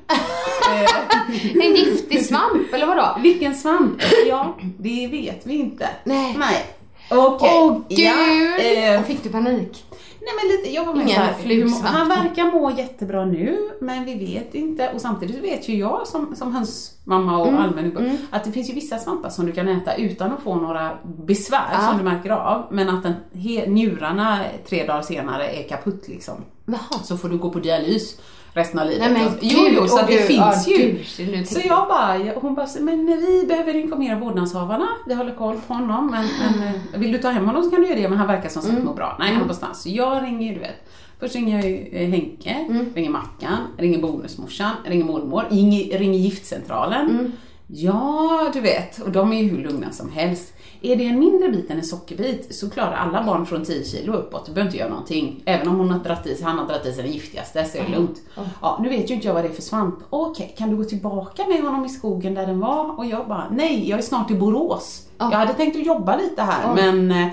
[1.64, 3.18] En giftig svamp, eller vadå?
[3.24, 4.02] Vilken svamp?
[4.28, 5.90] Ja, det vet vi inte.
[6.04, 6.36] Nej.
[6.40, 6.66] Nej.
[7.12, 7.50] Okej.
[7.54, 8.00] Åh gud!
[8.00, 9.86] Ja, eh, Och fick du panik?
[10.30, 11.96] Nej men lite, jag var med Ingen flugsvamp.
[11.96, 14.90] Han verkar må jättebra nu, men vi vet inte.
[14.94, 18.74] Och samtidigt vet ju jag som, som hönsmamma och Mm, allmän att det finns ju
[18.74, 21.88] vissa svampar som du kan äta utan att få några besvär Ja.
[21.88, 22.68] som du märker av.
[22.72, 24.40] Men att den, he, njurarna
[24.70, 26.36] tre dagar senare är kaputt liksom.
[26.66, 27.00] Jaha.
[27.04, 28.20] Så får du gå på dialys
[28.54, 29.12] resten av livet.
[29.12, 30.94] Nej men jo, jo, så det gud, finns ja, ju.
[31.32, 35.74] nu Så jag bara, hon bara, men vi behöver informera vårdnadshavarna, vi håller koll på
[35.74, 38.18] honom, men, men eh, vill du ta hem honom så kan du göra det, men
[38.18, 38.86] han verkar som sagt Mm.
[38.86, 39.16] må bra.
[39.20, 39.74] Nej, han är på.
[39.74, 42.86] Så jag ringer du vet, först ringer jag ju eh, Henke, Mm.
[42.96, 47.10] ringer Mackan, ringer bonusmorsan, ringer mormor, ringer, ringer giftcentralen.
[47.10, 47.32] Mm.
[47.68, 50.54] Ja, du vet, och de är ju hur lugna som helst.
[50.82, 54.14] Är det en mindre bit än en sockerbit så klarar alla barn från 10 kilo
[54.14, 55.42] uppåt, du behöver inte göra någonting.
[55.46, 57.84] Även om hon har dratt i, han har dragit i sig den giftigaste så är
[57.84, 58.22] det lugnt.
[58.62, 59.96] Ja, nu vet ju inte jag vad det är för svamp.
[60.10, 62.98] Okej, kan du gå tillbaka med honom i skogen där den var?
[62.98, 65.02] Och jag bara, nej, jag är snart i Borås.
[65.18, 67.28] Jag hade tänkt att jobba lite här, men eh.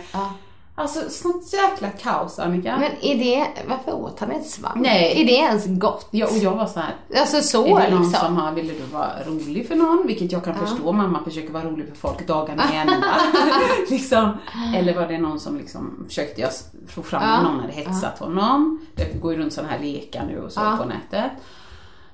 [0.78, 2.76] Alltså sånt jäkla kaos Annika.
[2.80, 4.74] Men är det, varför åt han en svamp?
[4.76, 5.20] Nej.
[5.22, 6.08] Är det ens gott?
[6.10, 8.26] jag, och jag var så här, Alltså så är det någon liksom?
[8.26, 10.06] som har, ville du vara rolig för någon?
[10.06, 13.16] Vilket jag kan förstå, mamma försöker vara rolig för folk dagarna i ända.
[13.90, 14.32] liksom.
[14.76, 16.50] Eller var det någon som liksom försökte jag
[16.88, 17.42] få fram Ja.
[17.42, 18.86] någon hade hetsat honom?
[18.94, 20.76] Det går ju runt sådana här lekar nu och så Ja.
[20.82, 21.32] på nätet.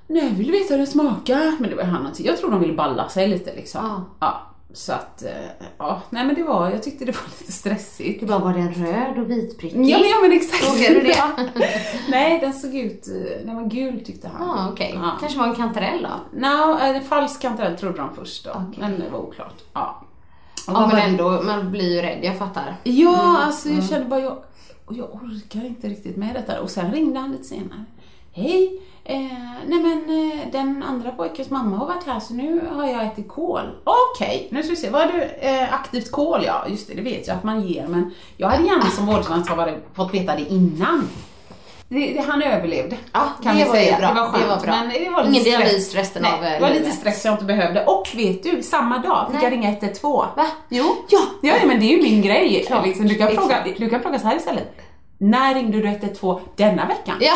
[0.06, 1.52] Nej, vill veta hur det smakar.
[1.58, 4.04] Men det var han Jag tror de ville balla sig lite liksom.
[4.20, 4.40] Ja.
[4.74, 5.30] Så att, eh,
[5.78, 8.20] ja, nej men det var, jag tyckte det var lite stressigt.
[8.20, 9.84] Du bara, var den röd och vitprickig?
[9.88, 10.64] Ja men, ja, men exakt.
[10.64, 11.22] Frågade du det?
[12.10, 14.48] Nej, den såg ut, eh, den var gul tyckte han.
[14.48, 14.92] Ja, okej.
[14.94, 15.10] Ja.
[15.20, 16.38] Kanske var en kantarell då?
[16.40, 18.50] No, en falsk kantarell trodde de först då.
[18.50, 18.78] Okej.
[18.80, 19.62] Men det var oklart.
[19.72, 20.02] Ja.
[20.66, 22.76] Och Ja men ändå, man blir ju rädd, jag fattar.
[22.84, 24.38] Ja, alltså jag kände bara, jag,
[24.86, 26.60] och jag orkar inte riktigt med detta.
[26.60, 27.84] Och sen ringde han lite senare.
[28.32, 29.18] Hej, eh,
[29.66, 33.28] nej men eh, den andra pojkens mamma har varit här så nu har jag ätit
[33.28, 33.70] kål.
[33.84, 34.90] Okej, nu ska vi se.
[34.90, 35.22] Vad du?
[35.22, 38.64] Eh, aktivt kål ja, just det, det vet jag att man ger men jag hade
[38.64, 41.08] gärna som vårdnadshavare fått veta det innan.
[41.94, 42.96] Det, det, han överlevde.
[43.12, 43.98] Ja, kan vi säga.
[43.98, 44.08] bra.
[44.08, 44.42] Det var skönt.
[44.42, 44.70] Det var bra.
[44.70, 47.44] Men det var lite Ingen dialys resten Nej, av, Det var lite stress jag inte
[47.44, 47.84] behövde.
[47.84, 49.44] Och vet du, samma dag fick Nej.
[49.44, 50.28] jag ringa 112.
[50.36, 50.46] Va?
[50.68, 50.96] Jo.
[51.08, 52.64] Ja, ja, men det är ju min grej.
[52.66, 52.86] Klart.
[52.86, 54.81] Liksom, du, kan fråga, du kan fråga så här istället.
[55.22, 57.16] När ringde du 112 denna veckan?
[57.20, 57.34] Ja.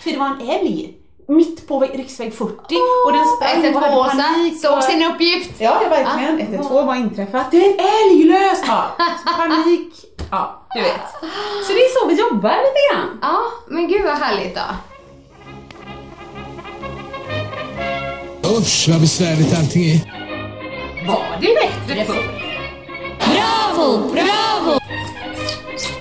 [0.00, 0.94] för det var en älg
[1.28, 2.52] mitt på riksväg 40
[3.06, 4.60] och den sprang och hade panik.
[4.60, 5.50] såg sin uppgift.
[5.58, 6.40] Ja, ja verkligen.
[6.40, 7.50] 112 var inträffat.
[7.50, 8.62] Det är en älg lös!
[8.66, 8.96] Ja.
[9.36, 9.92] Panik.
[10.30, 11.10] Ja, du vet.
[11.66, 13.18] Så det är så vi jobbar lite grann.
[13.22, 14.62] Ja, men gud vad härligt då.
[18.58, 20.00] Usch vad besvärligt allting är.
[21.08, 22.42] Var det bättre förr?
[23.18, 24.85] Bravo, bravo!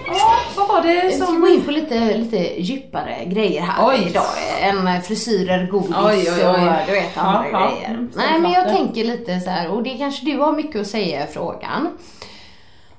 [0.08, 1.42] Ja, vad var det Jag ska som...
[1.42, 4.06] gå in på lite, lite djupare grejer här Oj.
[4.10, 4.26] idag.
[4.62, 6.58] Än frisyrer, godis Oj, oj, och
[6.88, 7.70] du vet andra Ja, ja.
[7.76, 7.90] grejer.
[7.90, 10.88] Mm, Nej men jag tänker lite så här, och det kanske du har mycket att
[10.88, 11.98] säga i frågan.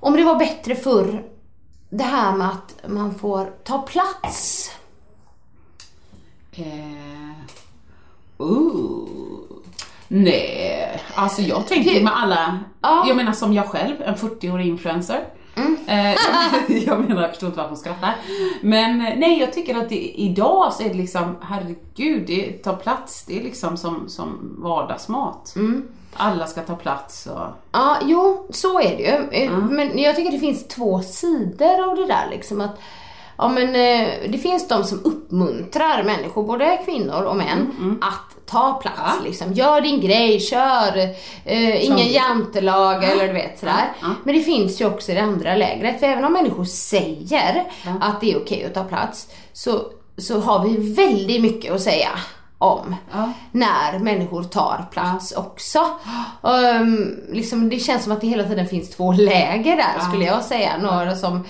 [0.01, 1.23] Om det var bättre förr,
[1.91, 4.71] det här med att man får ta plats.
[6.53, 6.65] Eh,
[8.47, 9.09] uh.
[10.09, 13.05] Nej, alltså jag tänker med alla, Ja.
[13.09, 15.25] jag menar som jag själv, en 40-årig influencer.
[15.87, 16.15] Eh,
[16.87, 18.17] jag menar, jag förstår inte varför hon skrattar.
[18.61, 22.77] Men eh, nej, jag tycker att det, idag så är det liksom, herregud, det tar
[22.77, 23.25] plats.
[23.25, 25.55] Det är liksom som, som vardagsmat.
[26.19, 27.47] Alla ska ta plats och...
[27.73, 29.43] Ja, jo, så är det ju.
[29.45, 32.79] Eh, Men jag tycker det finns två sidor av det där liksom att
[33.39, 38.73] Ja men eh, det finns de som uppmuntrar människor, både kvinnor och män, att ta
[38.73, 39.13] plats Ja.
[39.25, 39.53] liksom.
[39.53, 40.97] Gör din grej, kör,
[41.45, 43.93] eh, ingen jantelag eller du vet sådär.
[44.25, 47.65] Men det finns ju också i det andra lägret, för även om människor säger
[48.01, 49.81] att det är okej att ta plats, så,
[50.19, 52.09] så har vi väldigt mycket att säga
[52.59, 53.33] om Ja.
[53.53, 55.87] när människor tar plats också.
[56.41, 60.45] Um, liksom, det känns som att det hela tiden finns två läger där skulle jag
[60.45, 60.79] säga.
[60.79, 61.45] Några som,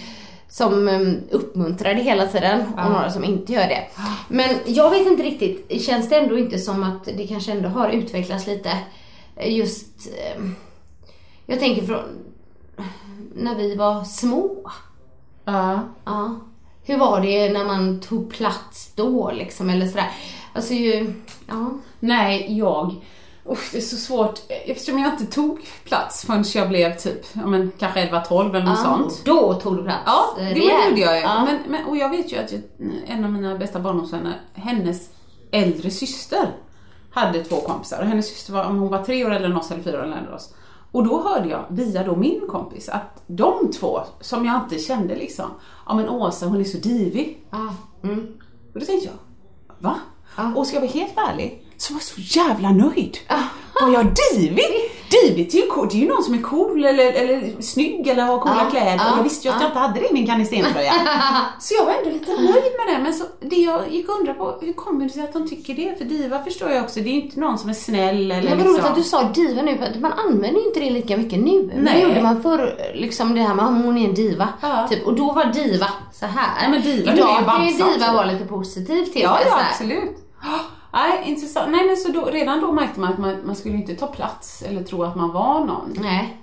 [0.48, 3.86] som um, uppmuntrar det hela tiden och några som inte gör det.
[4.28, 7.88] Men jag vet inte riktigt, känns det ändå inte som att det kanske ändå har
[7.88, 8.70] utvecklats lite
[9.44, 10.56] just, um,
[11.46, 12.02] jag tänker från
[13.34, 14.70] när vi var små.
[15.44, 15.80] Ja.
[16.04, 16.40] Ja.
[16.82, 20.10] Hur var det när man tog plats då liksom eller sådär?
[20.52, 21.14] Alltså ju,
[21.46, 21.70] ja.
[22.00, 22.94] Nej, jag...
[23.50, 24.40] Usch, det är så svårt.
[24.48, 28.78] Eftersom jag inte tog plats förrän jag blev typ, ja men kanske 11-12 eller något
[28.78, 29.22] sånt.
[29.24, 30.88] Då tog du plats Ja, eh, det rejält.
[30.90, 31.22] gjorde jag ju.
[31.22, 31.44] Ja.
[31.44, 32.60] Men, men, och jag vet ju att jag,
[33.06, 35.10] en av mina bästa barndomsvänner, hennes
[35.50, 36.56] äldre syster
[37.10, 39.82] hade två kompisar och hennes syster var, om hon var tre år eller oss eller
[39.82, 40.54] fyra år än oss.
[40.92, 45.14] Och då hörde jag via då min kompis att de två, som jag inte kände
[45.16, 45.44] liksom,
[45.86, 47.46] ja men Åsa hon är så divig.
[47.50, 47.74] Ja.
[48.02, 48.26] Mm.
[48.74, 49.14] Och då tänkte jag,
[49.78, 49.96] va?
[50.36, 50.52] Ja.
[50.56, 53.18] Och ska jag vara helt ärlig, så var jag så jävla nöjd.
[53.82, 54.66] Var jag divig?
[55.10, 55.88] Divigt är ju cool.
[55.90, 58.94] Det är ju någon som är cool eller, eller snygg eller har coola Ja, kläder.
[59.12, 60.92] och jag visste ju att jag inte hade det i min kannistentröja.
[61.60, 63.02] så jag var ändå lite nöjd med det.
[63.02, 65.74] Men så, det jag gick och undrade på, hur kommer det sig att de tycker
[65.74, 65.98] det?
[65.98, 68.58] För diva förstår jag också, det är ju inte någon som är snäll eller Men
[68.58, 68.90] vad roligt liksom...
[68.92, 71.70] att du sa diva nu, för att man använder ju inte det lika mycket nu.
[71.76, 71.94] Nej.
[71.94, 74.48] Det gjorde man förr, liksom det här med att hon är en diva.
[74.60, 74.86] Ja.
[74.90, 76.62] Typ, och då var diva så här.
[76.64, 79.48] Ja, men diva Idag kan ju diva vara lite positiv till Ja, det.
[79.48, 80.16] ja absolut.
[80.92, 81.70] Nej, intressant.
[81.70, 84.62] Nej men så då, redan då märkte man att man, man skulle inte ta plats
[84.62, 85.94] eller tro att man var någon.
[86.00, 86.36] Nej.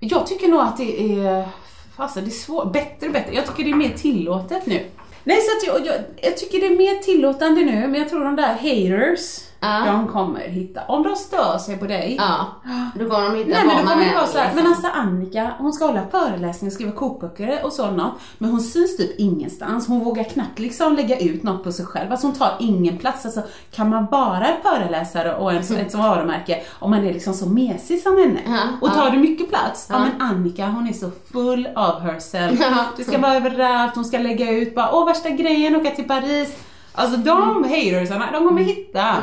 [0.00, 1.48] Jag tycker nog att det är,
[1.96, 3.34] fasen det är svårt, bättre och bättre.
[3.34, 4.86] Jag tycker det är mer tillåtet nu.
[5.24, 8.24] Nej så att jag, jag, jag tycker det är mer tillåtande nu, men jag tror
[8.24, 9.92] de där haters, Ja.
[9.92, 12.16] de kommer hitta, om de stör sig på dig.
[12.18, 12.46] Ja.
[12.94, 14.62] Då kommer de hitta Nej men då kommer det vara såhär, liksom.
[14.62, 18.02] men alltså Annika, hon ska hålla föreläsningar, skriva kokböcker och sånt,
[18.38, 19.88] men hon syns typ ingenstans.
[19.88, 23.24] Hon vågar knappt liksom lägga ut något på sig själv, alltså hon tar ingen plats.
[23.24, 27.46] Alltså kan man vara en föreläsare och en, ett varumärke om man är liksom så
[27.48, 29.98] mesig som henne Ja, och tar du mycket plats, ja.
[29.98, 32.60] Men Annika hon är så full of herself.
[32.60, 32.84] Ja.
[32.96, 36.56] Det ska vara överallt, hon ska lägga ut bara, åh värsta grejen, åka till Paris.
[36.94, 39.16] Alltså de hatersarna, de kommer hitta.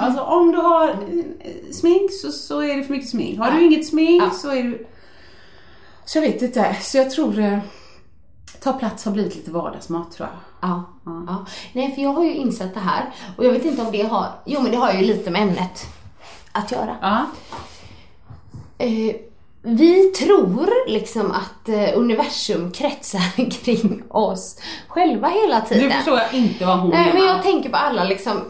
[0.00, 3.38] Alltså om du har eh, smink så, så är det för mycket smink.
[3.38, 4.30] Har du inget smink Ja.
[4.30, 4.86] så är du...
[6.04, 7.58] Så jag vet inte, så jag tror eh,
[8.62, 10.70] ta plats har blivit lite vardagsmat tror jag.
[10.70, 10.84] Ja,
[11.26, 11.46] ja.
[11.72, 14.26] Nej, för jag har ju insett det här och jag vet inte om det har,
[14.44, 15.86] jo men det har ju lite med ämnet
[16.52, 16.96] att göra.
[17.00, 17.26] Ja.
[18.78, 19.16] Eh,
[19.62, 25.88] vi tror liksom att eh, universum kretsar kring oss själva hela tiden.
[25.88, 27.34] Nu förstår jag inte vad hon Nej, men menar.
[27.34, 28.44] jag tänker på alla liksom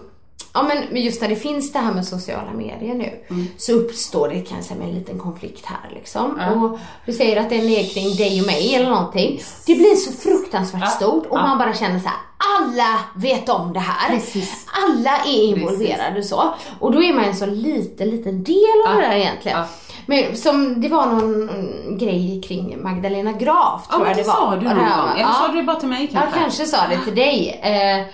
[0.57, 3.11] Ja men just när det finns det här med sociala medier nu
[3.59, 6.40] så uppstår det kanske en liten konflikt här liksom.
[6.54, 9.40] Och du säger att den är kring dig och mig eller någonting.
[9.66, 10.88] Det blir så fruktansvärt Ja.
[10.88, 11.42] stort och Ja.
[11.42, 12.16] man bara känner så här:
[12.59, 14.09] alla vet om det här.
[14.11, 14.66] Precis.
[14.86, 16.54] Alla är involverade så.
[16.80, 18.57] Och då är man en så liten, liten del
[18.88, 19.00] av Ja.
[19.00, 19.59] det där egentligen.
[19.59, 19.64] Ja.
[20.07, 24.22] Men som, det var någon mm, grej kring Magdalena Graf Ja tror men jag det
[24.22, 24.34] det var.
[24.34, 25.11] sa du Och någon det här gång.
[25.11, 25.32] Eller ja.
[25.32, 26.30] sa du det bara till mig kanske?
[26.30, 27.61] Jag kanske sa det till dig.
[27.62, 28.07] Eh,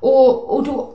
[0.00, 0.94] och, och då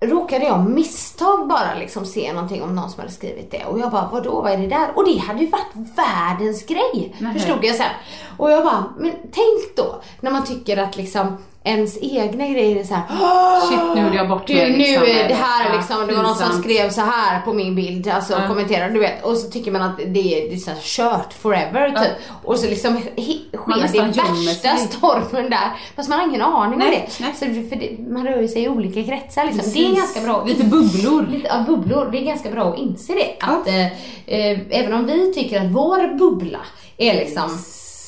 [0.00, 3.64] råkade jag misstag bara liksom se någonting om någon som hade skrivit det.
[3.64, 4.96] Och jag bara, vadå, vad är det där?
[4.96, 7.32] Och det hade ju varit världens grej, Nej.
[7.32, 7.90] förstod jag sen.
[8.36, 11.36] Och jag bara, men tänk då när man tycker att liksom
[11.66, 13.04] ens egna grejer är så här.
[13.68, 15.02] Shit nu gjorde jag bort mig, nu liksom.
[15.02, 18.08] är det här Ja, liksom, det var någon som skrev så här på min bild,
[18.08, 18.48] alltså Ja.
[18.48, 19.24] kommenterade, du vet.
[19.24, 20.04] Och så tycker man att det
[20.44, 22.12] är, det är så här kört forever typ.
[22.44, 25.72] Och så liksom sker det värsta stormen där.
[25.96, 27.24] Fast man har ingen aning Nej, om det.
[27.24, 27.32] nej.
[27.34, 29.64] Så för det, man rör ju sig i olika kretsar liksom.
[29.72, 29.98] Det är Precis.
[29.98, 30.44] ganska bra.
[30.44, 31.26] Lite bubblor.
[31.32, 32.08] Lite av bubblor.
[32.12, 33.28] Det är ganska bra att inse det.
[33.40, 33.46] Ja.
[33.46, 36.58] Att eh, eh, även om vi tycker att vår bubbla
[36.96, 37.58] är liksom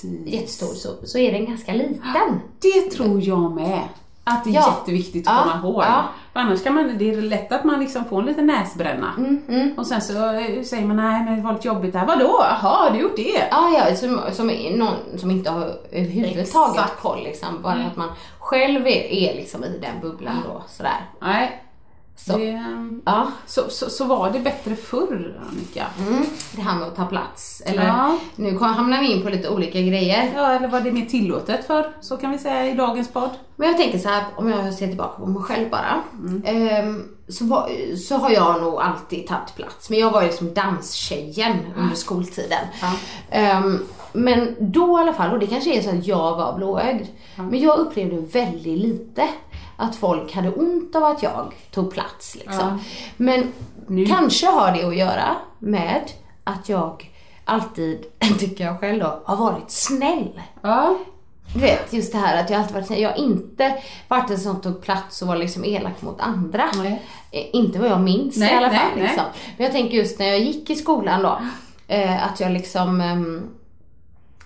[0.03, 0.27] Precis.
[0.35, 2.41] jättestor så, så är den ganska liten.
[2.61, 3.81] Det tror jag med.
[4.25, 4.75] Att det är Ja.
[4.79, 5.53] jätteviktigt att Ja.
[5.53, 5.83] komma ihåg.
[5.83, 6.05] Ja.
[6.33, 9.13] Annars kan man, det är lätt att man liksom får en liten näsbränna.
[9.19, 12.07] Mm, Och sen så eh, säger man nej men det var lite jobbigt där.
[12.07, 12.37] Vadå?
[12.41, 13.49] Jaha, har du gjort det?
[13.51, 14.47] Ja, ja som, som
[14.77, 17.63] någon som inte har överhuvudtaget koll liksom.
[17.63, 21.07] Bara att man själv är, är liksom i den bubblan då sådär.
[21.21, 21.63] Nej.
[22.33, 22.39] Så.
[22.39, 22.63] Det,
[23.05, 23.27] Ja.
[23.47, 25.87] så, så, så var det bättre förr, Annika?
[26.09, 27.63] Mm, det här med att ta plats.
[27.67, 28.19] Eller Ja.
[28.37, 30.33] nu hamnar vi in på lite olika grejer.
[30.35, 33.31] Ja, eller var det mer tillåtet för Så kan vi säga i dagens podd.
[33.57, 36.03] Men jag tänker så här, om jag ser tillbaka på mig själv bara.
[36.45, 39.91] ehm, så, var, så har jag nog alltid tagit plats.
[39.91, 42.65] Men jag var ju liksom danstjejen under skoltiden.
[43.31, 43.79] Ehm,
[44.13, 47.07] men då i alla fall, och det kanske är så att jag var blåögd.
[47.37, 49.29] Men jag upplevde väldigt lite
[49.81, 52.35] att folk hade ont av att jag tog plats.
[52.35, 52.81] Liksom.
[53.17, 53.53] Men
[54.09, 56.03] kanske har det att göra med
[56.45, 57.13] att jag
[57.45, 58.05] alltid,
[58.39, 60.41] tycker jag själv då, har varit snäll.
[60.63, 60.99] Ja.
[61.55, 63.01] Du vet, just det här att jag alltid varit snäll.
[63.01, 66.69] Jag har inte varit en som tog plats och var liksom elak mot andra.
[66.77, 67.03] Nej.
[67.31, 68.87] Eh, Inte vad jag minns Nej, i alla fall.
[68.97, 69.03] nej.
[69.03, 69.25] Liksom.
[69.57, 71.39] Men jag tänker just när jag gick i skolan då,
[71.89, 73.49] eh, att jag liksom, ehm,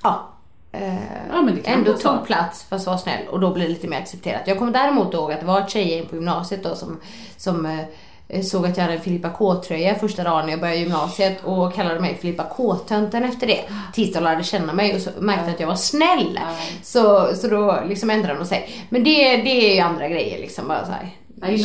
[0.02, 0.31] ja,
[0.72, 0.94] eh,
[1.30, 2.08] Ja, ändå vara så.
[2.08, 4.42] tog plats fast var snäll och då blir det lite mer accepterat.
[4.44, 7.00] Jag kommer däremot ihåg att det var ett tjejgäng på gymnasiet då som,
[7.36, 11.44] som eh, såg att jag hade en Filippa K-tröja första dagen när jag började gymnasiet
[11.44, 13.60] och kallade mig Filippa K-tönten efter det.
[13.92, 16.40] Tills de lärde känna mig och så märkte att jag var snäll.
[16.82, 18.86] Så, så då liksom ändrade de sig.
[18.88, 20.68] Men det, det är ju andra grejer liksom.
[20.68, 21.08] Bara så här,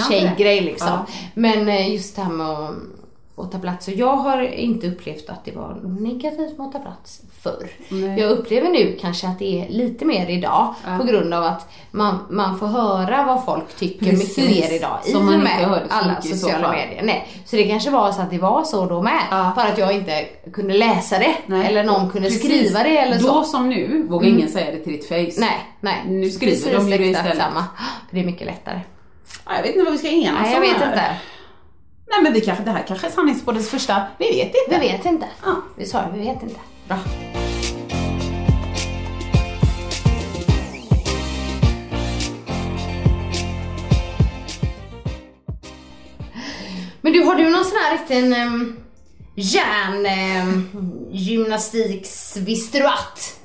[0.10, 0.88] tjejgrej liksom.
[0.88, 1.06] Ja.
[1.34, 2.76] Men eh, just det här med att,
[3.36, 3.86] att ta plats.
[3.86, 7.70] Så jag har inte upplevt att det var negativt med att ta plats förr.
[8.18, 12.20] Jag upplever nu kanske att det är lite mer idag på grund av att man,
[12.30, 14.38] man får höra vad folk tycker Precis.
[14.38, 14.98] mycket mer idag.
[15.06, 17.04] I och med alla sociala medier.
[17.04, 17.28] Nej.
[17.46, 19.22] Så det kanske var så att det var så då med.
[19.32, 19.52] Ja.
[19.56, 21.36] Bara att jag inte kunde läsa det.
[21.46, 21.68] Nej.
[21.68, 22.46] Eller någon kunde Precis.
[22.46, 23.44] skriva det eller Då så.
[23.44, 25.40] som nu vågar ingen säga det till ditt face.
[25.42, 26.04] Nej, nej.
[26.08, 27.38] Nu skriver Precis de det istället.
[27.38, 27.64] samma.
[28.12, 28.82] Det är mycket lättare.
[29.46, 30.88] Ja, Jag vet inte vad vi ska enas Nej, jag om vet här.
[30.88, 31.06] inte.
[32.10, 34.80] Nej men vi kanske, det här kanske är sanningspoddens första, vi vet inte.
[34.80, 35.26] Vi vet inte.
[35.46, 35.56] Ja.
[35.78, 36.60] Vi sa det, vi vet inte.
[36.88, 36.98] Bra.
[47.02, 48.78] Men du, har du någon sån här riktig um,
[49.36, 53.40] järn ehm, um, gymnastiks visste du att?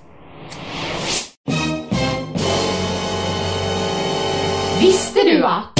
[4.81, 5.79] Visste du att?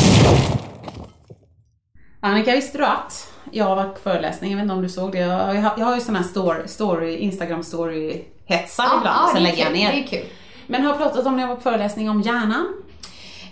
[2.21, 3.22] Annika, visste du att
[3.53, 5.87] jag har varit på föreläsning, jag vet inte om du såg det, jag har, jag
[5.87, 9.73] har ju sån här story, story Instagram story hetsar ibland, sen det är lägger jag
[9.73, 9.93] ner.
[9.93, 10.25] Det är kul.
[10.67, 12.67] Men har jag pratat om när jag var på föreläsning om hjärnan?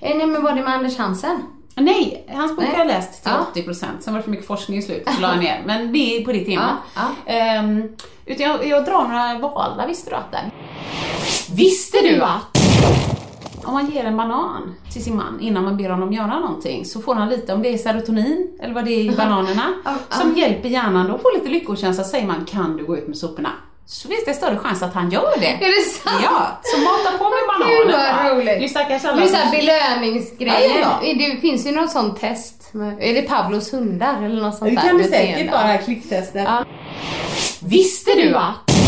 [0.01, 1.42] Eh, nej men var det med Anders Hansen?
[1.74, 3.62] Nej, hans bok har jag läst till Ja.
[3.62, 5.62] 80%, sen var det för mycket forskning i slutet så la jag ner.
[5.66, 6.74] Men det är på det temat.
[6.94, 7.96] Ja, Ehm,
[8.26, 10.51] utan jag, jag drar några valar, visste du att där?
[11.55, 12.59] Visste du att?
[13.64, 17.00] Om man ger en banan till sin man innan man ber honom göra någonting så
[17.00, 19.72] får han lite, om det är serotonin eller vad det är i bananerna,
[20.11, 22.04] som hjälper hjärnan då får lite lyckokänsla.
[22.04, 23.50] Säger man kan du gå ut med soporna?
[23.86, 25.46] Så finns det större chans att han gör det.
[25.46, 26.20] Är det sant?
[26.24, 27.32] Ja, så mata på med
[27.68, 28.14] Gud, bananer.
[28.16, 28.34] vad va?
[28.36, 28.46] roligt.
[28.58, 30.80] Det är stackars alla Det är såhär belöningsgrejer.
[30.80, 31.14] Ja, ja.
[31.18, 32.70] Det finns ju något sånt test.
[33.00, 34.88] Är det Pavlos hundar eller något sånt Det där?
[34.88, 36.44] kan du säkert bara klicktestet.
[36.46, 36.64] Ja.
[37.62, 38.80] Visste du att?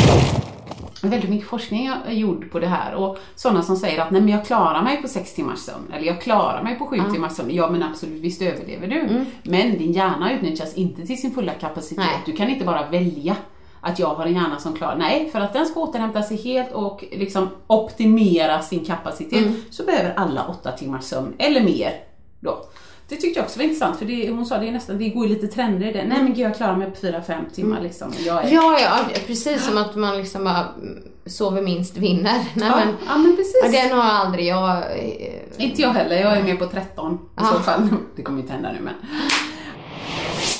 [1.03, 4.30] Väldigt mycket forskning är gjord på det här och sådana som säger att nej men
[4.30, 7.50] jag klarar mig på sex timmars sömn eller jag klarar mig på sju timmars sömn.
[7.50, 9.24] Ja men absolut, visst överlever du.
[9.42, 12.05] Men din hjärna utnyttjas inte till sin fulla kapacitet.
[12.05, 12.22] Nej.
[12.26, 13.36] Du kan inte bara välja
[13.80, 16.72] att jag har en hjärna som klarar, nej för att den ska återhämta sig helt
[16.72, 21.92] och liksom optimera sin kapacitet så behöver alla åtta timmars sömn eller mer
[22.40, 22.64] då.
[23.12, 25.26] Det tyckte jag också var intressant för det, hon sa det är nästan, det går
[25.26, 26.04] ju lite trender i det.
[26.04, 28.12] Nej men gud jag klarar mig på fyra fem timmar liksom.
[28.26, 32.44] Jag är Ja, ja, precis som att man liksom bara mm, sover minst vinner.
[32.54, 33.60] Nej, Ja, men, ja, men precis.
[33.64, 34.76] Ja, den har aldrig jag...
[34.76, 37.88] eh, Inte jag heller, jag är med på 13 i så fall.
[38.16, 38.94] Det kommer inte hända nu men.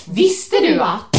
[0.17, 1.17] Visste du att?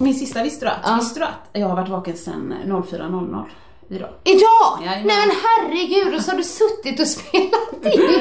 [0.00, 0.78] Min sista, visste du att?
[0.84, 0.94] Ja.
[1.00, 3.44] Visste du att jag har varit vaken sedan 04.00
[3.90, 4.08] idag?
[4.24, 4.78] Idag?
[4.84, 5.06] Jajamän.
[5.06, 8.02] Nej men herregud, och så har du suttit och spelat in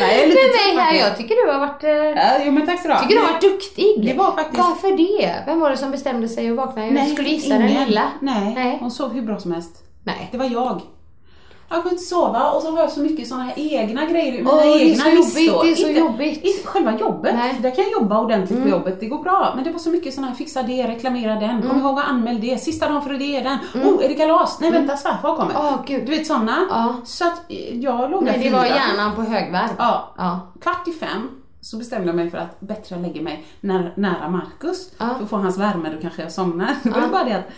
[0.00, 0.94] Nej, jag är lite med mig här.
[0.94, 1.84] Jag tycker du har varit...
[1.84, 4.06] eh, Ja, jo, men tack så du tycker du har varit duktig.
[4.06, 5.42] Det var faktiskt- Varför det?
[5.46, 6.86] Vem var det som bestämde sig att vakna?
[6.86, 8.12] Jag skulle gissa den lilla.
[8.20, 8.76] Nej, Nej.
[8.80, 9.70] hon sov hur bra som helst.
[10.04, 10.28] Nej.
[10.32, 10.80] Det var jag.
[11.68, 14.50] Jag kunde inte sova och så har jag så mycket såna här egna grejer, mina
[14.50, 16.44] Åh, det är egna så jobbigt, det är så inte, jobbigt.
[16.44, 17.50] Inte själva jobbet, Nej.
[17.50, 17.62] Mm.
[17.62, 19.52] där kan jag jobba ordentligt på jobbet, det går bra.
[19.54, 22.40] Men det var så mycket såna här, fixa det, reklamera den, kom ihåg att anmäl
[22.40, 23.58] det, sista dagen för det är den.
[23.84, 24.60] Oh, är det kalas?
[24.60, 25.68] Nej vänta, svärfar kommer.
[25.68, 25.78] Mm.
[25.86, 26.06] Gud.
[26.06, 26.66] Du vet såna.
[26.70, 26.94] Ja.
[27.04, 29.70] Så att eh, jag låg där Nej, det var hjärnan på högvarv.
[29.78, 30.14] Ja.
[30.16, 30.40] Ja.
[30.60, 31.28] Kvart i fem
[31.60, 34.90] så bestämde jag mig för att bättre lägga mig när, nära Marcus.
[34.98, 35.14] Ja.
[35.14, 36.74] För att få hans värme, då kanske jag somnar.
[36.82, 37.48] Det var bara det att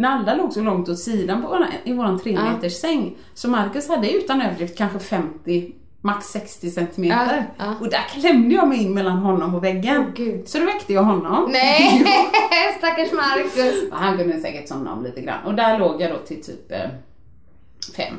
[0.00, 2.42] Nalla låg så långt åt sidan på våran, i våran tre Ja.
[2.42, 3.16] meters säng.
[3.34, 7.46] Så Marcus hade utan överdrift kanske 50, max 60 centimeter.
[7.58, 7.74] Ja, ja.
[7.80, 10.12] Och där klämde jag mig in mellan honom och väggen.
[10.16, 10.48] Gud.
[10.48, 11.48] så då väckte jag honom.
[11.52, 12.04] Nej,
[12.78, 13.74] stackars Marcus.
[13.92, 15.44] Han kunde säkert somna om lite grann.
[15.44, 16.78] Och där låg jag då till typ eh,
[17.96, 18.14] fem.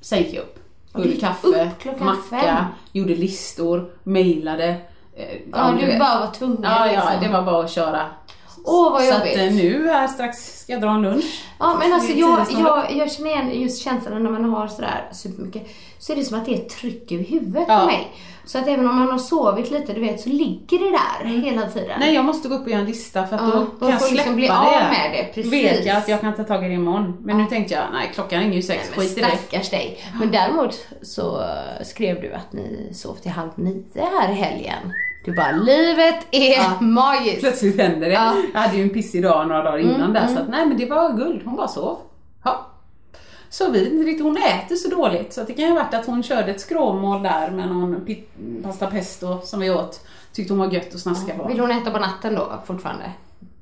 [0.00, 0.58] Sen gick jag upp.
[0.94, 1.46] Gjorde kaffe,
[1.84, 2.64] upp macka, fem?
[2.92, 4.68] gjorde listor, mejlade,
[5.16, 7.12] eh, Ja, du bara var tvungen Ja, ja, liksom.
[7.20, 8.06] det var bara att köra.
[8.64, 9.32] Åh vad Så jobbigt.
[9.32, 11.42] att eh, nu här strax ska jag dra en lunch.
[11.58, 15.08] Ja men alltså är jag, jag, jag känner igen just känslan när man har sådär
[15.12, 15.66] supermycket,
[15.98, 17.78] så är det som att det är ett tryck över huvudet Ja.
[17.80, 18.08] på mig.
[18.44, 21.66] Så att även om man har sovit lite, du vet, så ligger det där hela
[21.68, 22.00] tiden.
[22.00, 23.90] Nej, jag måste gå upp och göra en lista för att Ja, då då kan
[23.90, 24.56] jag släppa liksom bli det.
[24.58, 25.52] av med det, precis.
[25.52, 27.16] vet jag att jag kan ta tag i det imorgon.
[27.20, 29.26] Men nu tänkte jag, nej klockan ringer ju sex, Men skit i det.
[29.26, 29.98] stackars dig.
[30.20, 34.92] Men däremot så eh, skrev du att ni sov till halv nio här i helgen.
[35.24, 37.40] Du bara, livet är magiskt.
[37.40, 38.14] Plötsligt händer det.
[38.14, 38.34] Ja.
[38.54, 40.76] Jag hade ju en pissig dag några dagar innan Mm, där så att nej men
[40.76, 41.98] det var guld, hon bara sov.
[42.44, 42.66] Ja.
[43.50, 46.06] Så vi inte riktigt, hon äter så dåligt så det kan ju ha varit att
[46.06, 48.06] hon körde ett skråmål där med någon
[48.62, 50.06] pasta pesto som vi åt.
[50.32, 51.48] Tyckte hon var gött att snaska på.
[51.48, 53.04] Vill hon äta på natten då fortfarande?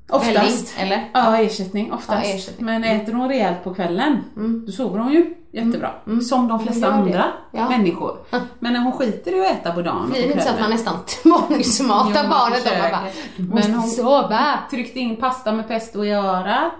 [0.09, 0.35] Oftast.
[0.37, 1.09] Välling, eller?
[1.13, 2.27] Ja, ersättning oftast.
[2.27, 2.65] Ja, ersättning.
[2.65, 4.23] Men äter hon rejält på kvällen,
[4.65, 5.91] då sover hon ju jättebra.
[6.29, 7.69] Som de flesta andra Ja.
[7.69, 8.17] människor.
[8.59, 10.59] Men när hon skiter i att äta på dagen och Blir det inte så att
[10.59, 10.93] man nästan
[11.23, 14.59] tvångsmatar barnet och man bara, Men hon- sova.
[14.71, 16.73] Tryckte in pasta med pesto i örat,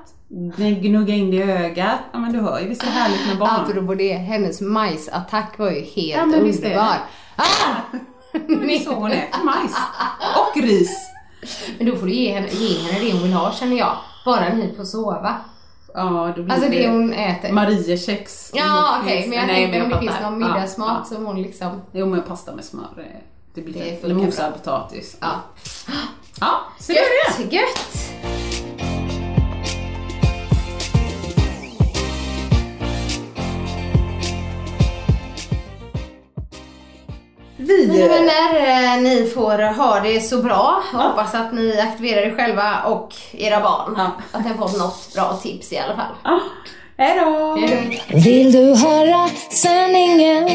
[0.81, 1.99] gnugga in det i ögat.
[2.11, 3.49] Ja men du hör ju, visst är det härligt med barn?
[3.49, 6.75] Apropå det, hennes majsattack var ju helt Ja, men visst är det.
[6.75, 6.95] underbar.
[7.35, 7.97] Ah!
[8.47, 9.75] Det är så hon äter majs.
[10.35, 11.09] Och ris.
[11.77, 13.97] Men då får du ge henne, ge henne det hon vill ha känner jag.
[14.25, 15.35] Bara ni får sova.
[15.93, 17.51] Ja, då blir Alltså det hon äter.
[17.51, 18.51] Mariekex.
[18.53, 21.15] Ja okej, Finns- men jag tänkte om det finns någon middagsmat ja.
[21.15, 21.81] som hon liksom...
[21.91, 23.03] Jo men pasta med smör, eh,
[23.53, 25.17] det blir Det Eller mosad potatis.
[25.21, 25.31] Ja.
[26.39, 27.55] Ja, så det är det.
[27.55, 28.11] Gött,
[37.69, 38.55] Vi, Mina vänner,
[38.95, 40.83] eh, ni får ha det så bra.
[40.93, 43.95] Jag hoppas att ni aktiverar er själva och era barn.
[43.97, 44.11] Ja.
[44.31, 46.15] Att ni har fått något bra tips i alla fall.
[46.23, 46.39] Ja,
[46.97, 47.57] hej då!
[48.17, 50.49] Vill du höra sanningen?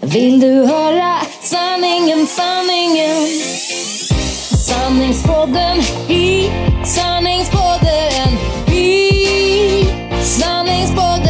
[0.00, 3.26] Vill du höra sanningen, sanningen?
[4.68, 5.78] Sanningspodden
[6.08, 6.50] i
[6.84, 8.28] sanningspodden
[8.72, 9.20] i
[10.22, 11.29] sanningspodden